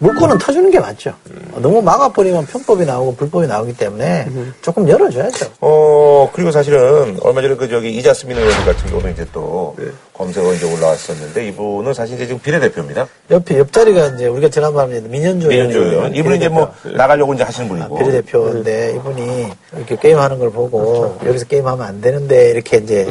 [0.00, 1.12] 물건은 터주는 게 맞죠.
[1.56, 4.28] 너무 막아버리면 편법이 나오고 불법이 나오기 때문에
[4.62, 5.46] 조금 열어줘야죠.
[5.60, 9.74] 어, 그리고 사실은 얼마 전에 그 저기 이자스민 의원 같은 경우는 이제 또
[10.12, 13.08] 검색어 이제 올라왔었는데 이분은 사실 이제 지금 비례대표입니다.
[13.32, 16.14] 옆에 옆자리가 이제 우리가 지난번에 민현주 민현주 의원.
[16.14, 17.96] 이분은 이제 뭐 나가려고 이제 하시는 분이고.
[17.96, 23.08] 아, 비례대표인데 이분이 이렇게 게임하는 걸 보고 여기서 게임하면 안 되는데 이렇게 이제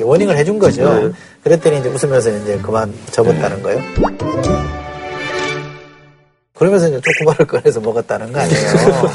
[0.00, 1.12] 워닝을 해준 거죠.
[1.42, 3.80] 그랬더니 이제 웃으면서 이제 그만 접었다는 거예요.
[6.56, 8.60] 그러면서 이제 초코바를 꺼내서 먹었다는 거 아니에요.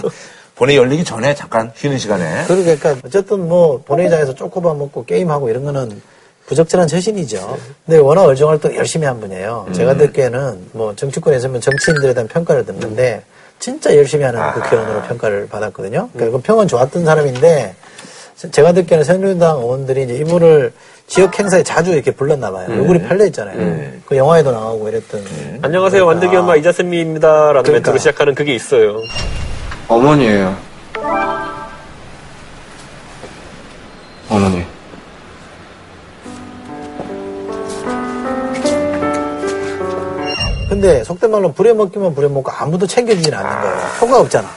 [0.55, 2.45] 본회 열리기 전에 잠깐 쉬는 시간에.
[2.45, 6.01] 그러니까 어쨌든 뭐 본회의장에서 초코바 먹고 게임하고 이런 거는
[6.45, 7.57] 부적절한 처신이죠.
[7.85, 9.69] 근데 워낙 얼정 활동 열심히 한 분이에요.
[9.73, 13.23] 제가 듣기에는 뭐 정치권에 있으면 정치인들에 대한 평가를 듣는데
[13.57, 16.09] 진짜 열심히 하는 국회의원으로 평가를 받았거든요.
[16.13, 17.75] 그러니까 그 평은 좋았던 사람인데
[18.51, 20.73] 제가 듣기에는 새누리당 의원들이 이제 이분을
[21.11, 22.67] 지역 행사에 자주 이렇게 불렀나 봐요.
[22.69, 23.57] 얼굴이 팔려 있잖아요.
[24.05, 25.59] 그 영화에도 나오고 이랬던.
[25.61, 27.71] 안녕하세요, 완득이 엄마 이자스민입니다라는 그러니까.
[27.73, 28.95] 멘트로 시작하는 그게 있어요.
[29.89, 30.55] 어머니예요.
[34.29, 34.65] 어머니.
[40.69, 43.77] 근데 속된 말로 부려먹기만 부려먹고 아무도 챙겨주진 않는 거예요.
[43.99, 44.47] 표가 없잖아.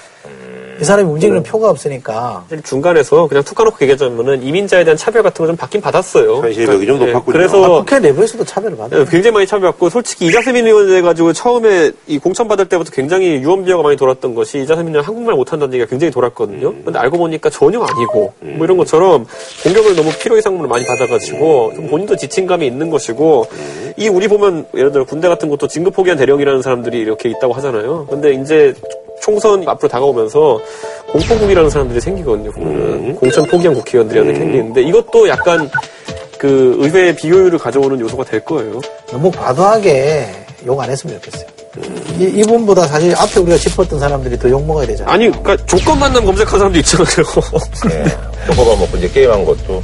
[0.81, 2.45] 이 사람이 움직이는 표가 없으니까.
[2.65, 6.37] 중간에서 그냥 툭 까놓고 얘기하자면은 이민자에 대한 차별 같은 거 좀 받긴 받았어요.
[6.39, 7.33] 현실력이 좀 네, 높았군요.
[7.33, 9.05] 그래서 아, 국회 내부에서도 차별을 받아요.
[9.05, 13.83] 네, 굉장히 많이 차별받고 솔직히 이자스민 의원 돼가지고 처음에 이 공천 받을 때부터 굉장히 유언비어가
[13.83, 16.69] 많이 돌았던 것이 이자스민 의원 한국말 못한다는 얘기가 굉장히 돌았거든요.
[16.69, 16.83] 음.
[16.85, 19.27] 근데 알고 보니까 전혀 아니고 뭐 이런 것처럼
[19.63, 21.75] 공격을 너무 필요 이상으로 많이 받아가지고 음.
[21.77, 23.47] 좀 본인도 지친감이 있는 것이고
[23.97, 28.07] 이 우리 보면 예를 들어 군대 같은 것도 진급 포기한 대령이라는 사람들이 이렇게 있다고 하잖아요.
[28.09, 28.75] 근데 이제
[29.23, 30.61] 총선 앞으로 다가오면서
[31.13, 32.51] 공포국이라는 사람들이 생기거든요.
[32.53, 33.15] 보면은 음.
[33.17, 35.71] 공천 포기한 국회의원들이라는 게 생기는데 이것도 약간
[36.39, 38.81] 그 의회의 비효율을 가져오는 요소가 될 거예요.
[39.11, 40.29] 너무 과도하게
[40.67, 41.47] 욕 안 했으면 좋겠어요.
[42.19, 45.13] 이, 이분보다 사실 앞에 우리가 짚었던 사람들이 더 욕 먹어야 되잖아요.
[45.13, 47.07] 아니, 그러니까 조건 만남 검색한 사람도 있잖아요.
[47.91, 48.05] 예.
[48.47, 49.83] 초코바 먹고 이제 게임한 것도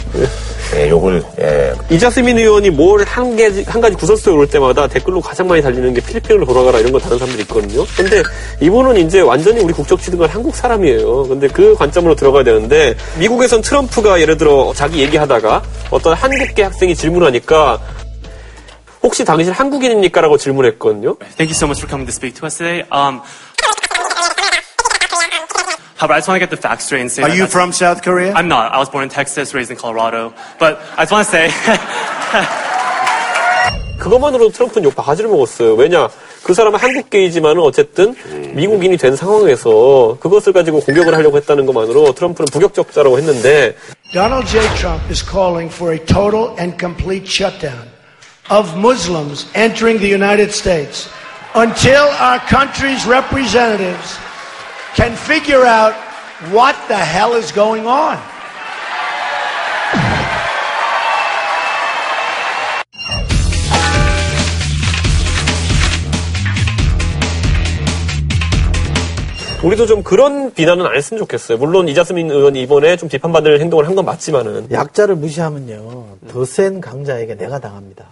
[0.77, 1.73] 예, 욕을 예.
[1.91, 6.01] 이자스민 의원이 뭘 한 가지, 한 가지 구설수에 올 때마다 댓글로 가장 많이 달리는 게
[6.01, 7.85] 필리핀으로 돌아가라 이런 거 다른 사람들이 있거든요.
[7.97, 8.23] 근데
[8.61, 11.25] 이분은 이제 완전히 우리 국적 취득한 한국 사람이에요.
[11.29, 17.81] 근데 그 관점으로 들어가야 되는데 미국에선 트럼프가 예를 들어 자기 얘기하다가 어떤 한국계 학생이 질문하니까
[19.03, 20.21] 혹시 당신 한국인입니까?
[20.21, 21.17] 라고 질문했거든요.
[21.37, 22.85] Thank you so much for coming to speak to us today.
[22.93, 23.23] Um,
[26.01, 27.53] however, I just want to get the facts straight and say Are that you that's-
[27.53, 28.33] from South Korea?
[28.33, 28.73] I'm not.
[28.73, 30.33] I was born in Texas, raised in Colorado.
[30.59, 31.53] But I just want to say,
[33.99, 35.75] 그것만으로도 트럼프는 욕 바가지를 먹었어요.
[35.75, 36.09] 왜냐?
[36.43, 38.15] 그 사람은 한국계이지만은 어쨌든
[38.55, 43.77] 미국인이 된 상황에서 그것을 가지고 공격을 하려고 했다는 것만으로 트럼프는 부격적자라고 했는데
[44.15, 44.63] Donald J.
[44.77, 47.85] Trump is calling for a total and complete shutdown
[48.49, 51.11] of Muslims entering the United States
[51.55, 54.17] until our country's representatives
[54.95, 55.95] can figure out
[56.53, 58.19] what the hell is going on.
[69.63, 71.59] 우리도 좀 그런 비난은 안 했으면 좋겠어요.
[71.59, 76.07] 물론 이자스민 의원이 이번에 좀 비판받을 행동을 한 건 맞지만은 약자를 무시하면요.
[76.33, 78.07] 더 센 강자에게 내가 당합니다.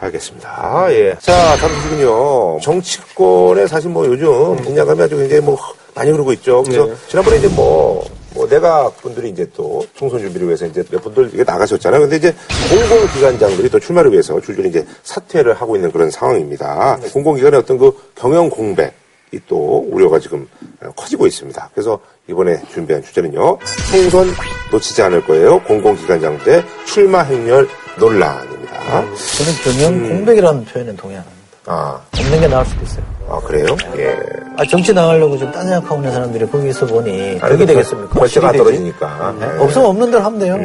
[0.00, 0.86] 알겠습니다.
[0.92, 1.14] 예.
[1.20, 2.60] 자, 다음 소식은요.
[2.62, 5.58] 정치권에 사실 뭐 요즘 분야감이 아주 굉장히 뭐
[5.94, 6.62] 많이 흐르고 있죠.
[6.62, 6.94] 그래서 네.
[7.08, 11.44] 지난번에 이제 뭐, 뭐 내각 분들이 이제 또 총선 준비를 위해서 이제 몇 분들 이게
[11.44, 12.00] 나가셨잖아요.
[12.00, 12.34] 근데 이제
[12.70, 16.98] 공공기관장들이 또 출마를 위해서 줄줄이 이제 사퇴를 하고 있는 그런 상황입니다.
[17.12, 18.94] 공공기관의 어떤 그 경영 공백.
[19.32, 20.48] 이 또 우려가 지금
[20.96, 21.70] 커지고 있습니다.
[21.72, 23.58] 그래서 이번에 준비한 주제는요.
[23.92, 24.26] 총선
[24.72, 25.62] 놓치지 않을 거예요.
[25.62, 27.68] 공공기관장대 출마 행렬
[28.00, 28.59] 논란입니다.
[28.86, 31.36] 저는 경영 공백이라는 표현에 동의합니다.
[31.66, 33.04] 아, 없는 게 나을 수도 있어요.
[33.32, 33.76] 아 그래요?
[33.96, 34.16] 예.
[34.56, 38.20] 아, 정치 나가려고 좀 딴 생각하고 있는 사람들이 거기서 보니 아니, 덕이 그 되겠습니까?
[38.20, 38.40] 되지?
[38.40, 39.34] 떨어지니까.
[39.38, 39.46] 네?
[39.46, 39.52] 네.
[39.62, 40.58] 없으면 없는 대로 하면 돼요.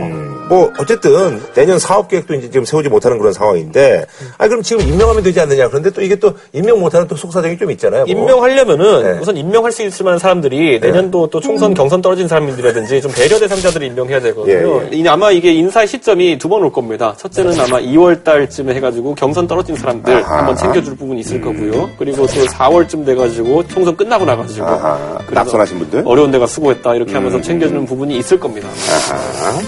[0.49, 4.05] 뭐 어쨌든 내년 사업 계획도 이제 지금 세우지 못하는 그런 상황인데,
[4.37, 5.69] 아 그럼 지금 임명하면 되지 않느냐?
[5.69, 8.01] 그런데 또 이게 또 임명 못하는 또 속사정이 좀 있잖아요.
[8.05, 8.07] 뭐.
[8.11, 9.19] 임명하려면은 네.
[9.19, 13.87] 우선 임명할 수 있을 만한 사람들이 내년도 또 총선 경선 떨어진 사람들이라든지 좀 배려 대상자들을
[13.87, 14.81] 임명해야 되거든요.
[14.91, 17.13] 예, 이- 아마 이게 인사의 시점이 두 번 올 겁니다.
[17.17, 20.37] 첫째는 아마 2월 달쯤에 해가지고 경선 떨어진 사람들 아하.
[20.39, 21.89] 한번 챙겨줄 부분이 있을 거고요.
[21.97, 25.19] 그리고 또 4월쯤 돼가지고 총선 끝나고 나가지고 아하.
[25.29, 26.03] 낙선하신 분들?
[26.05, 28.67] 어려운 데가 수고했다 이렇게 하면서 챙겨주는 부분이 있을 겁니다.
[28.69, 29.59] 아하.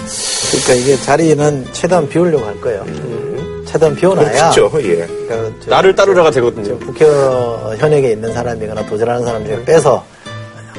[0.50, 2.84] 그러니까 이게 자리는 최대한 비우려고 할 거예요.
[3.66, 4.50] 최대한 비워놔야.
[4.50, 4.70] 그렇죠.
[4.82, 5.06] 예.
[5.06, 6.78] 그러니까 저- 나를 따르라가 되거든요.
[6.78, 7.04] 국회
[7.76, 10.02] 현역에 있는 사람이거나 도전하는 사람 중에 빼서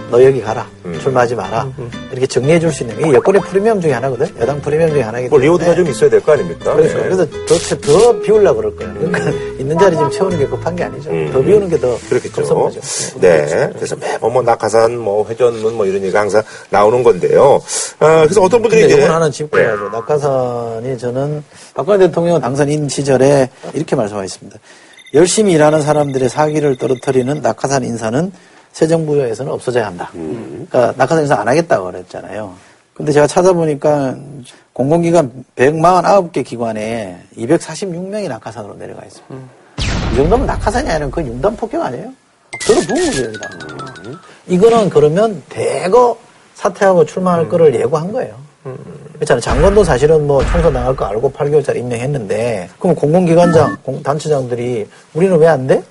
[0.10, 0.68] 너 여기 가라.
[1.02, 1.68] 출마하지 마라.
[2.12, 4.28] 이렇게 정리해 줄 수 있는 게 여권의 프리미엄 중에 하나거든.
[4.40, 5.46] 여당 프리미엄 중에 하나이기 뭐 때문에.
[5.60, 6.74] 리오드가 좀 있어야 될 거 아닙니까?
[6.76, 7.04] 그래서, 예.
[7.04, 8.94] 그래서 더, 더 비우려고 그럴 거예요.
[8.96, 9.30] 그러니까
[9.60, 11.10] 있는 자리 좀 채우는 게 급한 게 아니죠.
[11.32, 12.36] 더 비우는 게 더 그렇겠죠.
[12.36, 12.82] 급선 거죠.
[13.22, 13.70] 네.
[13.76, 17.62] 그래서 매번 뭐 낙하산, 뭐 회전문 뭐 이런 얘기가 항상 나오는 건데요.
[18.00, 18.98] 아, 그래서 어떤 분들이 이제.
[18.98, 19.90] 이건 하나 짚고 가죠.
[19.92, 21.44] 낙하산이 저는
[21.74, 24.60] 박근혜 대통령 당선인 시절에 이렇게 말씀하셨습니다.
[25.14, 28.32] 열심히 일하는 사람들의 사기를 떨어뜨리는 낙하산 인사는
[28.72, 30.10] 새 정부에서는 없어져야 한다.
[30.14, 32.54] 그러니까 낙하산 인사 안 하겠다고 그랬잖아요.
[32.94, 34.16] 근데 제가 찾아보니까
[34.74, 39.36] 공공기관 149개 기관에 246명이 낙하산으로 내려가 있습니다.
[40.14, 42.12] 이 정도면 낙하산이 아니라 그건 융단 폭격 아니에요?
[42.68, 43.50] 거죠, 여기다.
[44.48, 46.18] 이거는 그러면 대거
[46.56, 48.36] 사퇴하고 출마할 거를 예고한 거예요.
[49.14, 49.42] 그렇잖아요.
[49.42, 55.48] 장관도 사실은 뭐 총선 나갈 거 알고 8개월짜리 임명했는데, 그럼 공공기관장, 공- 단체장들이 우리는 왜
[55.48, 55.82] 안 돼?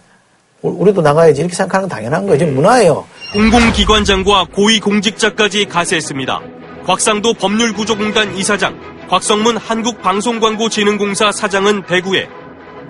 [0.62, 2.38] 우- 우리도 나가야지 이렇게 생각하는 건 당연한 거예요.
[2.38, 3.06] 지금 문화예요.
[3.32, 6.40] 공공기관장과 고위공직자까지 가세했습니다.
[6.86, 8.78] 곽상도 법률구조공단 이사장,
[9.08, 12.28] 곽성문 한국방송광고진흥공사 사장은 대구에,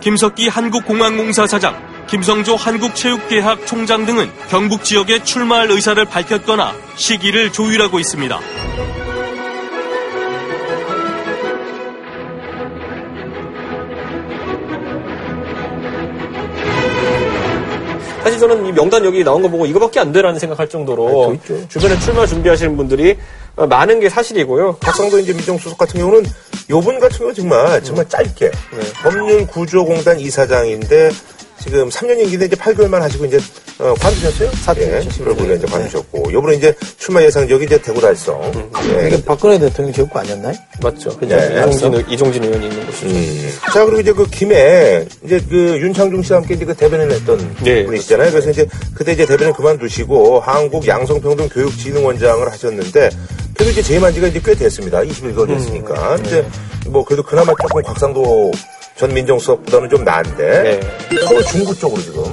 [0.00, 1.76] 김석기 한국공항공사 사장,
[2.08, 8.38] 김성조 한국체육계학 총장 등은 경북 지역에 출마할 의사를 밝혔거나 시기를 조율하고 있습니다.
[18.22, 21.36] 사실 저는 이 명단 여기 나온 거 보고 이거밖에 안 되라는 생각할 정도로
[21.68, 23.16] 주변에 출마 준비하시는 분들이
[23.56, 24.76] 어, 많은 게 사실이고요.
[24.80, 26.24] 박상도 이제 민정수석 같은 경우는
[26.70, 28.50] 요분 같은 경우 정말 정말 짧게.
[29.02, 31.10] 법률구조공단 이사장인데
[31.60, 33.38] 지금 3년 임기인데 이제 8개월만 하시고 이제
[33.79, 34.51] 어, 관두셨어요?
[34.79, 38.41] 예, 11월에 이제 관두셨고 요번에 이제 출마 예상 여기 이제 대구 달성.
[38.91, 39.07] 예.
[39.07, 40.55] 이게 박근혜 대통령 지역구 아니었나요?
[40.83, 41.16] 맞죠.
[41.16, 41.37] 그죠?
[41.37, 41.64] 네.
[41.68, 43.07] 이종진, 이종진 의원이 있는 곳이죠.
[43.07, 43.53] 음.
[43.72, 47.85] 자, 그리고 이제 그 김해, 이제 그 윤창중 씨와 함께 이제 그 대변을 했던 네,
[47.85, 48.33] 분이시잖아요.
[48.33, 53.11] 그래서 이제 그때 이제 대변을 그만두시고 한국 양성평등 교육진흥원장을 하셨는데
[53.55, 55.03] 그래도 이제 재임한 지가 이제 꽤 됐습니다.
[55.03, 56.16] 21개월 됐으니까.
[56.24, 56.45] 이제
[56.89, 58.51] 뭐 그래도 그나마 조금 곽상도
[58.99, 60.80] 전 민정수석보다는 좀 나은데
[61.24, 62.24] 서울 중구 쪽으로 지금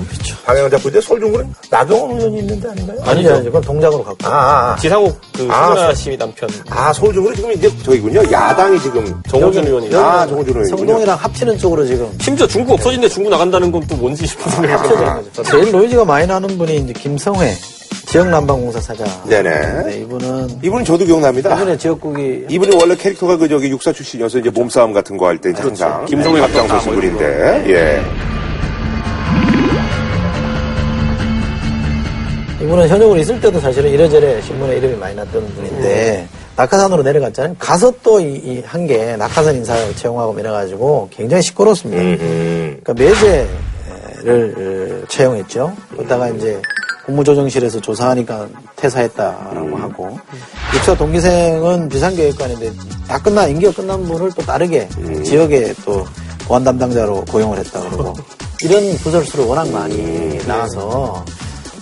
[0.45, 2.97] 방향을 잡고 이제 서울 중구는 나경원 의원이 있는데 아닌가요?
[3.03, 3.43] 아니죠, 아니죠.
[3.45, 4.27] 그건 동작으로 갖고.
[4.27, 4.75] 아, 아, 아.
[4.77, 6.49] 지상욱 그 아, 씨 남편.
[6.71, 8.23] 아, 서울 중구는 지금 이제 저기군요.
[8.31, 9.95] 야당이 지금 정호준 의원이.
[9.95, 10.77] 아, 정호준 의원이군요.
[10.77, 12.11] 성동이랑 합치는 쪽으로 지금.
[12.19, 14.99] 심지어 중국 없어진데 중국 나간다는 건 또 뭔지 싶은 생각이 합쳐져.
[15.05, 15.43] 있는 거죠.
[15.43, 17.53] 제일 노이즈가 많이 나는 분이 이제 김성회
[18.15, 19.05] 지역 난방공사 사장.
[19.27, 19.83] 네네.
[19.83, 21.53] 네, 이분은 이분은 저도 기억납니다.
[21.53, 25.51] 이분의 지역국이 이분이 원래 캐릭터가 그 저기 육사 출신이어서 이제 몸싸움 같은 거 할 때
[25.53, 28.01] 항상 김성회 앞장서신 같은 분인데 예.
[32.63, 37.57] 이분은 현역으로 있을 때도 사실은 이래저래 신문에 이름이 많이 났던 분인데 낙하산으로 내려갔잖아요.
[37.59, 42.01] 가서 또 이한게 낙하산 인사 채용하고 이래가지고 굉장히 시끄럽습니다.
[42.81, 43.43] 그러니까 매제를
[45.03, 45.73] 어, 채용했죠.
[45.91, 46.61] 그러다가 이제
[47.05, 50.19] 국무조정실에서 조사하니까 퇴사했다라고 하고
[50.73, 52.73] 육사 동기생은 비상계획관인데
[53.07, 54.89] 다 끝나 임기가 끝난 분을 또 다르게
[55.23, 56.05] 지역에 또
[56.47, 58.13] 보안 담당자로 고용을 했다 그러고
[58.63, 61.23] 이런 구설수를 워낙 많이 나와서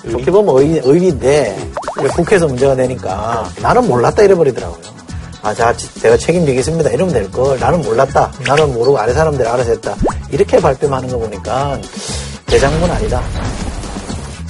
[0.10, 1.58] 좋게 보면 의리, 의리인데
[2.00, 4.94] 이제 국회에서 문제가 되니까 나는 몰랐다 이래버리더라고요.
[5.44, 6.90] 아, 자, 제가 책임지겠습니다.
[6.92, 7.60] 이러면 될 걸.
[7.60, 8.32] 나는 몰랐다.
[8.48, 9.94] 나는 모르고 아래 사람들이 알아서 했다.
[10.32, 11.78] 이렇게 발뺌하는 거 보니까
[12.46, 13.22] 대장군 아니다.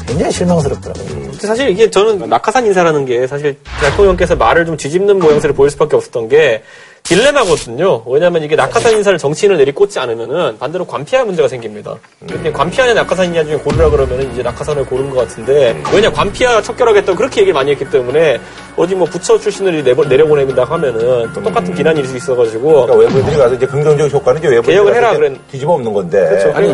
[0.07, 1.05] 굉장히 실망스럽더라고요.
[1.05, 5.95] 근데 사실 이게 저는 낙하산 인사라는 게 사실 대통령께서 말을 좀 뒤집는 모양새를 보일 수밖에
[5.95, 6.63] 없었던 게
[7.03, 8.03] 딜레마거든요.
[8.05, 11.95] 왜냐하면 이게 낙하산 인사를 정치인을 내리꽂지 않으면은 반대로 관피할 문제가 생깁니다.
[12.19, 17.41] 근데 관피하냐 낙하산이냐 중에 고르라 그러면은 이제 낙하산을 고른 것 같은데 왜냐 관피하 척결하겠다고 그렇게
[17.41, 18.39] 얘기를 많이 했기 때문에
[18.77, 23.55] 어디 뭐 부처 출신을 내려보낸다 하면은 또 똑같은 비난이 있을 수 있어가지고 그러니까 외부인들이 가서
[23.55, 26.29] 이제 긍정적 효과는 이제 외부인들이 개혁을 해라 그랬 뒤집어 엎는 건데.
[26.29, 26.53] 그렇죠.
[26.53, 26.73] 아니,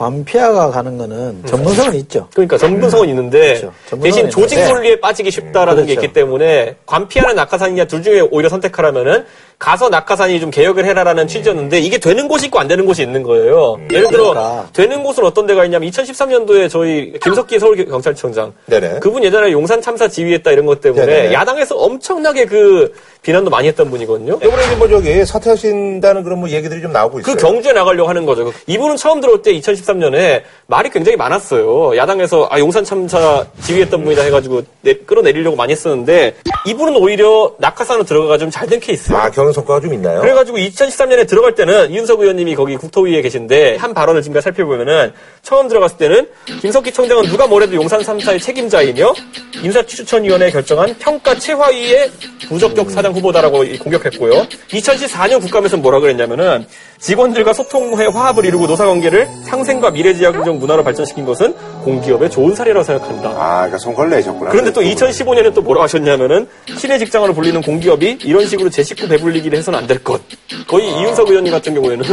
[0.00, 2.26] 관피아가 가는 거는 전문성은 있죠.
[2.32, 4.72] 그러니까 전문성은 있는데 전문성은 대신 조직 있는데.
[4.72, 6.06] 논리에 빠지기 쉽다라는 게 그렇죠.
[6.06, 9.26] 있기 때문에 관피하는 낙하산이냐 둘 중에 오히려 선택하라면은
[9.60, 13.76] 가서 낙하산이 좀 개혁을 해라라는 취지였는데 이게 되는 곳이 있고 안 되는 곳이 있는 거예요.
[13.92, 14.66] 예를 들어 그러니까.
[14.72, 19.00] 되는 곳은 어떤 데가 있냐면 2013년도에 저희 김석기 서울 경찰청장 네네.
[19.00, 21.32] 그분 예전에 용산 참사 지휘했다 이런 것 때문에 네네.
[21.34, 24.38] 야당에서 엄청나게 그 비난도 많이 했던 분이거든요.
[24.42, 27.34] 이번에 이제 뭐 저기 사퇴하신다는 그런 뭐 얘기들이 좀 나오고 있어요.
[27.36, 28.50] 그 경주에 나가려고 하는 거죠.
[28.66, 31.98] 이분은 처음 들어올 때 2013년에 말이 굉장히 많았어요.
[31.98, 36.36] 야당에서 아 용산 참사 지휘했던 분이다 해가지고 내- 끌어내리려고 많이 했었는데
[36.66, 39.20] 이분은 오히려 낙하산으로 들어가가지고 좀잘 된 케이스예요.
[39.20, 40.20] 아, 경영 성과가 좀 있나요?
[40.20, 45.98] 그래가지고 2013년에 들어갈 때는 이윤석 의원님이 거기 국토위에 계신데 한 발언을 지금까지 살펴보면은 처음 들어갔을
[45.98, 46.28] 때는
[46.60, 49.12] 김석기 청장은 누가 뭐래도 용산 3사의 책임자이며
[49.62, 52.10] 인사추천위원회에 결정한 평가 최하위의
[52.48, 54.46] 부적격 사장 후보다라고 공격했고요.
[54.70, 56.66] 2014년 국감에서 뭐라 그랬냐면은
[57.00, 61.54] 직원들과 소통해 화합을 이루고 노사관계를 상생과 미래지향적 문화로 발전시킨 것은
[61.84, 63.28] 공기업의 좋은 사례라고 생각한다.
[63.30, 64.50] 아, 그러니까 성과를 내셨구나.
[64.50, 69.58] 그런데 또 2015년에 또 뭐라고 하셨냐면은 신의 직장으로 불리는 공기업이 이런 식으로 제 식구 배불리기를
[69.58, 70.20] 해서는 안 될 것.
[70.68, 72.04] 거의 이윤석 의원님 같은 경우에는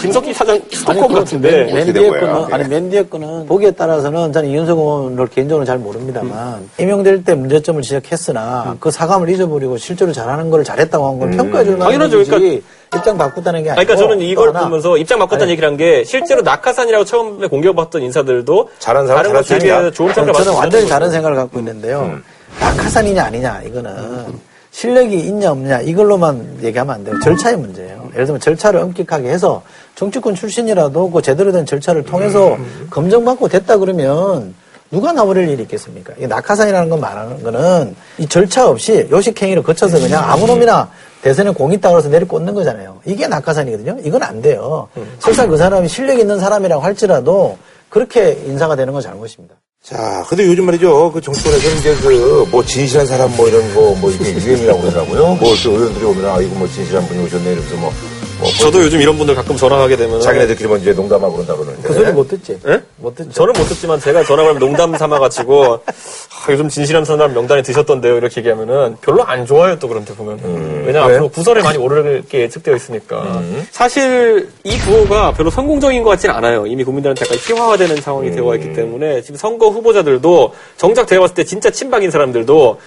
[0.00, 1.72] 김석기 사장 스토커 같은데.
[1.72, 6.68] 맨 뒤에 거는 아니 맨 뒤에 거는 보기에 따라서는 저는 이윤석 의원을 개인적으로 잘 모릅니다만
[6.80, 11.92] 임명될 때 문제점을 지적했으나 그 사감을 잊어버리고 실제로 잘하는 걸 잘했다고 한걸 평가해 줄 만한
[11.98, 12.24] 당연하죠.
[12.24, 16.04] 그러니까- 입장 바꾸다는 게 아니, 아니고 그러니까 저는 이걸 보면서 입장 바꿨다는 아니, 얘기를 한게
[16.04, 19.90] 실제로 낙하산이라고 처음에 공격받던 인사들도 잘한 사람 다른 것에 있냐?
[19.90, 22.18] 좋은 저는, 평가 저는 완전히 다른 생각을 갖고 있는데요.
[22.60, 24.38] 낙하산이냐 아니냐 이거는
[24.70, 27.14] 실력이 있냐 없냐 이걸로만 얘기하면 안 돼요.
[27.24, 28.10] 절차의 문제예요.
[28.14, 29.62] 예를 들면 절차를 엄격하게 해서
[29.94, 32.56] 정치권 출신이라도 그 제대로 된 절차를 통해서
[32.90, 34.54] 검증받고 됐다 그러면
[34.90, 36.14] 누가 나버릴 일이 있겠습니까?
[36.18, 40.90] 이 낙하산이라는 건 말하는 거는 이 절차 없이 요식행위를 거쳐서 그냥 아무 놈이나
[41.22, 43.00] 대선에 공 있다고 해서 내리 꽂는 거잖아요.
[43.04, 43.98] 이게 낙하산이거든요.
[44.04, 44.88] 이건 안 돼요.
[45.18, 47.58] 설사 그 사람이 실력 있는 사람이라고 할지라도
[47.88, 49.54] 그렇게 인사가 되는 건 잘못입니다.
[49.82, 51.12] 자, 근데 요즘 말이죠.
[51.12, 55.34] 그 정치권에서는 이제 그, 뭐, 진실한 사람 뭐 이런 거, 뭐, 이렇게 유행이라고 그러더라고요.
[55.36, 57.52] 뭐, 또 의원들이 오면, 아, 이거 뭐, 진실한 분이 오셨네.
[57.52, 57.92] 이러면서 뭐,
[58.38, 61.88] 뭐 저도 요즘 이런 분들 가끔 전화하게 되면 자기네들끼리 먼저 농담하고 그런다 그러는데.
[61.88, 62.58] 그 소리 못 듣지?
[62.66, 62.82] 예?
[62.96, 63.30] 못 듣죠.
[63.32, 68.16] 저는 못 듣지만 제가 전화 걸면 농담 삼아 가지고 아, 요즘 진실한 사람 명단에 드셨던데요
[68.16, 70.38] 이렇게 얘기하면은 별로 안 좋아요 또 그런데 보면
[70.86, 71.14] 왜냐 왜?
[71.14, 76.84] 앞으로 구설에 많이 오르게 예측되어 있으니까 사실 이 구호가 별로 성공적인 것 같지는 않아요 이미
[76.84, 81.70] 국민들한테 약간 희화화되는 상황이 되어 있기 때문에 지금 선거 후보자들도 정작 제가 봤을 때 진짜
[81.70, 82.78] 친박인 사람들도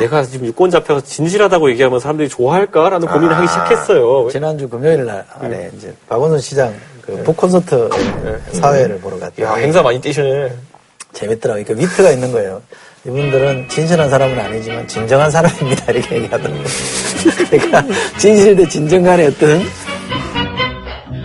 [0.00, 5.70] 내가 지금 유권 잡혀서 진실하다고 얘기하면 사람들이 좋아할까라는 고민을 하기 시작했어요 지난주 금요 일 날에
[5.76, 7.88] 이제 박원순 시장 그 북콘서트
[8.52, 9.42] 사회를 보러 갔다.
[9.42, 10.52] 야 행사 많이 뛰시네
[11.12, 11.64] 재밌더라고요.
[11.64, 12.62] 그 위트가 있는 거예요.
[13.04, 15.90] 이분들은 진실한 사람은 아니지만 진정한 사람입니다.
[15.92, 16.62] 이렇게 얘기하더라고요.
[17.50, 17.84] 그러니까
[18.18, 19.60] 진실 대 진정 간의 어떤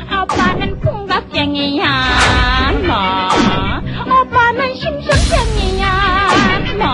[0.09, 1.85] 아빠는 풍각쟁이야,
[2.87, 2.95] 뭐.
[4.21, 5.87] 오빠는 심술쟁이야,
[6.79, 6.87] 뭐.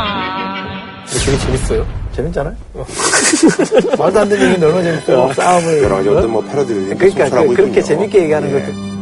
[1.26, 2.55] 되게 재밌어요 재밌잖아요.
[3.97, 5.34] 말도 안 되는 얘기 얼마나 재밌어요.
[5.34, 5.84] 싸움을.
[5.84, 7.82] 여러 가지 어떤 뭐 패러디를 그러니까 그, 그렇게.
[7.82, 8.61] 재밌게 얘기하는 예.
[8.61, 8.93] 것도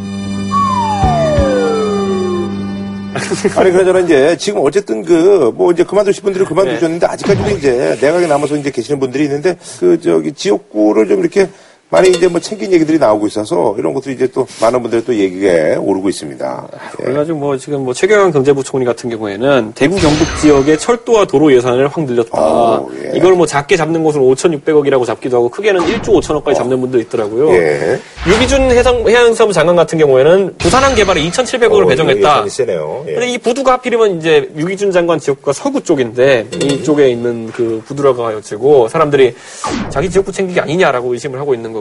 [3.60, 7.14] 아니 그러잖아 이제 지금 어쨌든 그 뭐 이제 그만두신 분들은 그만두셨는데 네.
[7.14, 11.50] 아직까지도 이제 내각에 남아서 이제 계시는 분들이 있는데 그 저기 지역구를 좀 이렇게
[11.92, 15.76] 많이 이제 뭐 챙긴 얘기들이 나오고 있어서 이런 것들이 이제 또 많은 분들의 또 얘기에
[15.76, 16.68] 오르고 있습니다.
[17.02, 17.04] 예.
[17.04, 22.06] 그래가지고 뭐 지금 뭐 최경환 경제부총리 같은 경우에는 대구 경북 지역의 철도와 도로 예산을 확
[22.06, 22.30] 늘렸다.
[22.32, 23.12] 어, 예.
[23.18, 27.52] 이걸 뭐 작게 잡는 곳은 5,600억이라고 잡기도 하고 크게는 1조 5천억까지 잡는 분도 있더라고요.
[27.56, 28.00] 예.
[28.26, 32.48] 유기준 해상, 해양사무 장관 같은 경우에는 부산항 개발에 2,700억을 어, 배정했다.
[32.48, 33.04] 세네요.
[33.08, 33.12] 예.
[33.12, 38.88] 근데 이 부두가 하필이면 이제 유기준 장관 지역구가 서구 쪽인데 이쪽에 있는 그 부두라고 하여지고
[38.88, 39.36] 사람들이
[39.90, 41.81] 자기 지역구 챙기기 아니냐라고 의심을 하고 있는 거고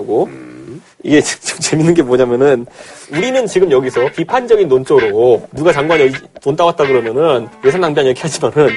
[1.03, 2.66] 이게 좀 재밌는 게 뭐냐면은
[3.11, 8.68] 우리는 지금 여기서 비판적인 논조로 누가 장관이 돈 따왔다 그러면은 예산 낭비한 이렇게 하지만은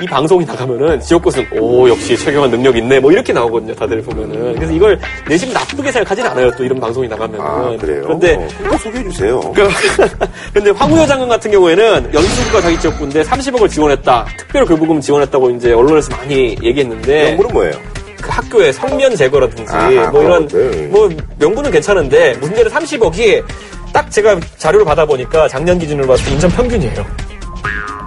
[0.00, 4.72] 이 방송이 나가면은 지역구는 오 역시 최경환 능력 있네 뭐 이렇게 나오거든요 다들 보면은 그래서
[4.72, 8.02] 이걸 내심 나쁘게 생각하진 않아요 또 이런 방송이 나가면은 아 그래요.
[8.04, 9.40] 그런데 어, 소개해 주세요.
[10.54, 14.26] 근데 황우여 장관 같은 경우에는 연수구가 자기 지역구인데 30억을 지원했다.
[14.38, 18.01] 특별 교부금 지원했다고 이제 언론에서 많이 얘기했는데 명분은 뭐예요?
[18.22, 20.88] 그 학교의 성면 제거라든지 아하, 뭐 이런 것들.
[20.88, 23.42] 뭐 명분은 괜찮은데 문제는 30억이
[23.92, 27.04] 딱 제가 자료를 받아보니까 작년 기준으로 봤을 때 인천 평균이에요.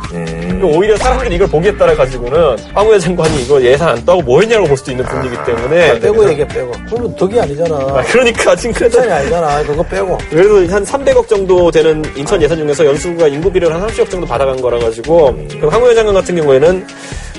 [0.09, 4.65] 그러니까 오히려 사람들이 이걸 보기에 따라 가지고는 황우여 장관이 이거 예산 안 따고 뭐 했냐고
[4.65, 6.71] 볼 수도 있는 분위기 때문에 빼고 얘기해 빼고.
[6.89, 7.75] 그러면 덕이 아니잖아.
[7.75, 9.63] 아, 그러니까 지금 끝장이 아니잖아.
[9.63, 10.17] 그거 빼고.
[10.29, 14.61] 그래서 한 300억 정도 되는 인천 예산 중에서 연수구가 인구 비례를 한 30억 정도 받아간
[14.61, 16.87] 거라 가지고 그럼 황우여 장관 같은 경우에는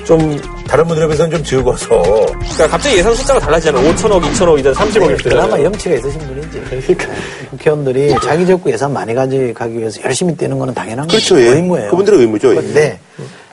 [0.07, 3.93] 좀 다른 분들에 비해서는 좀 적어서 그러니까 갑자기 예산 숫자가 달라지잖아요.
[3.93, 5.29] 5천억, 2천억, 이제 30억일 때.
[5.31, 6.61] 그나마 염치가 있으신 분이지.
[6.61, 7.07] 그러니까
[7.51, 11.45] 국회의원들이 자기 지역구 예산 많이 가져가기 위해서 열심히 뛰는 거는 당연한 그렇죠, 거죠.
[11.45, 11.49] 예.
[11.55, 11.89] 의무예요.
[11.89, 12.55] 그분들의 의무죠, 예.
[12.55, 12.99] 그런데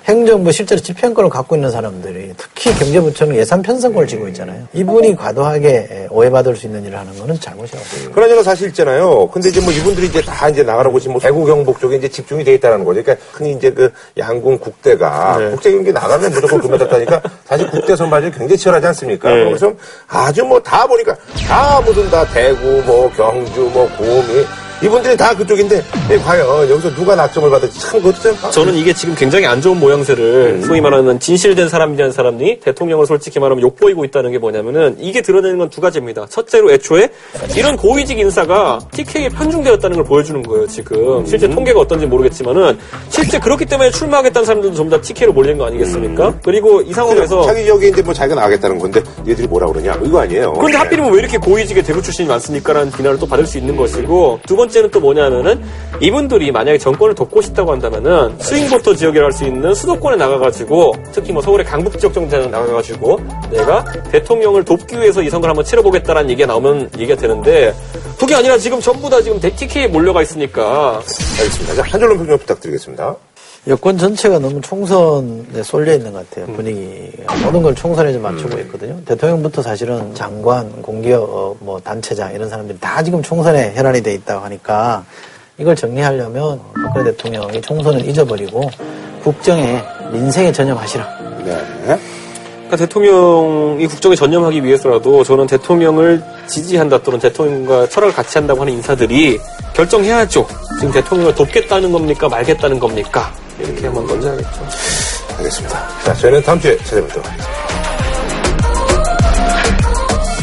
[0.05, 4.67] 행정부 실제로 집행권을 갖고 있는 사람들이 특히 경제부처는 예산 편성권을 쥐고 있잖아요.
[4.75, 7.87] 이분이 과도하게 오해받을 수 있는 일을 하는 거는 잘못이라고.
[8.15, 9.29] 그러나 사실 있잖아요.
[9.29, 12.45] 근데 이제 뭐 이분들이 이제 다 이제 나가라고 지금 뭐 대구 경북 쪽에 이제 집중이
[12.45, 13.03] 돼 있다는 거죠.
[13.03, 15.51] 그러니까 흔히 이제 그 양궁 국대가 네.
[15.51, 19.31] 국제 경기 나가면 무조건 금메달 땄다니까 사실 국대 선발전이 굉장히 치열하지 않습니까?
[19.31, 19.45] 네.
[19.47, 19.73] 그래서
[20.09, 24.45] 아주 뭐 다 보니까 다 무슨 다 대구 뭐 경주 뭐 구미
[24.85, 29.14] 이분들이 다 그쪽인데 예, 과연 여기서 누가 낙점을 받을지 참 그것도 참 저는 이게 지금
[29.14, 34.39] 굉장히 안 좋은 모양새를 소위 말하는 진실된 사람이라는 사람이 대통령을 솔직히 말하면 욕보이고 있다는 게
[34.39, 36.26] 뭐냐면은 이게 드러내는 건 두 가지입니다.
[36.28, 37.09] 첫째로 애초에
[37.57, 41.24] 이런 고위직 인사가 TK에 편중되었다는 걸 보여주는 거예요, 지금.
[41.26, 42.78] 실제 통계가 어떤지 모르겠지만은
[43.09, 46.35] 실제 그렇기 때문에 출마하겠다는 사람들도 전부 다 TK로 몰린 거 아니겠습니까?
[46.45, 50.53] 그리고 이 상황에서 자기 이제 뭐 자기가 나가겠다는 건데 얘들이 뭐라 그러냐 이거 아니에요.
[50.53, 54.55] 그런데 하필이면 왜 이렇게 고위직의 대구 출신이 많습니까라는 비난을 또 받을 수 있는 것이고 두
[54.55, 55.62] 번째 는 또 뭐냐면은
[56.01, 61.43] 이분들이 만약에 정권을 돕고 싶다고 한다면은 스윙보터 지역이라 할 수 있는 수도권에 나가가지고 특히 뭐
[61.43, 63.18] 서울의 강북 지역 정도에 나가가지고
[63.51, 67.75] 내가 대통령을 돕기 위해서 이 선거를 한번 치러보겠다라는 얘기가 나오면 얘기가 되는데
[68.18, 71.01] 그게 아니라 지금 전부 다 지금 TK에 몰려가 있으니까
[71.39, 71.75] 알겠습니다.
[71.75, 73.16] 자, 한 줄로 평좀 부탁드리겠습니다.
[73.67, 76.55] 여권 전체가 너무 총선에 쏠려 있는 것 같아요.
[76.55, 79.01] 분위기가 모든 걸 총선에 좀 맞추고 있거든요.
[79.07, 84.45] 대통령부터 사실은 장관, 공기업, 어, 뭐 단체장 이런 사람들이 다 지금 총선에 혈안이 돼 있다고
[84.45, 85.05] 하니까
[85.57, 88.71] 이걸 정리하려면 박근혜 대통령이 총선을 잊어버리고
[89.23, 91.19] 국정에 민생에 전념하시라.
[91.47, 91.99] 네.
[92.65, 99.39] 그러니까 대통령이 국정에 전념하기 위해서라도 저는 대통령을 지지한다 또는 대통령과 철학을 같이 한다고 하는 인사들이
[99.75, 100.47] 결정해야죠.
[100.81, 103.33] 지금 대통령을 돕겠다는 겁니까 말겠다는 겁니까?
[103.59, 104.67] 이렇게 한번 던져야겠죠.
[105.39, 105.89] 알겠습니다.
[106.05, 107.84] 자, 저희는 다음 주에 찾아뵙도록 하겠습니다.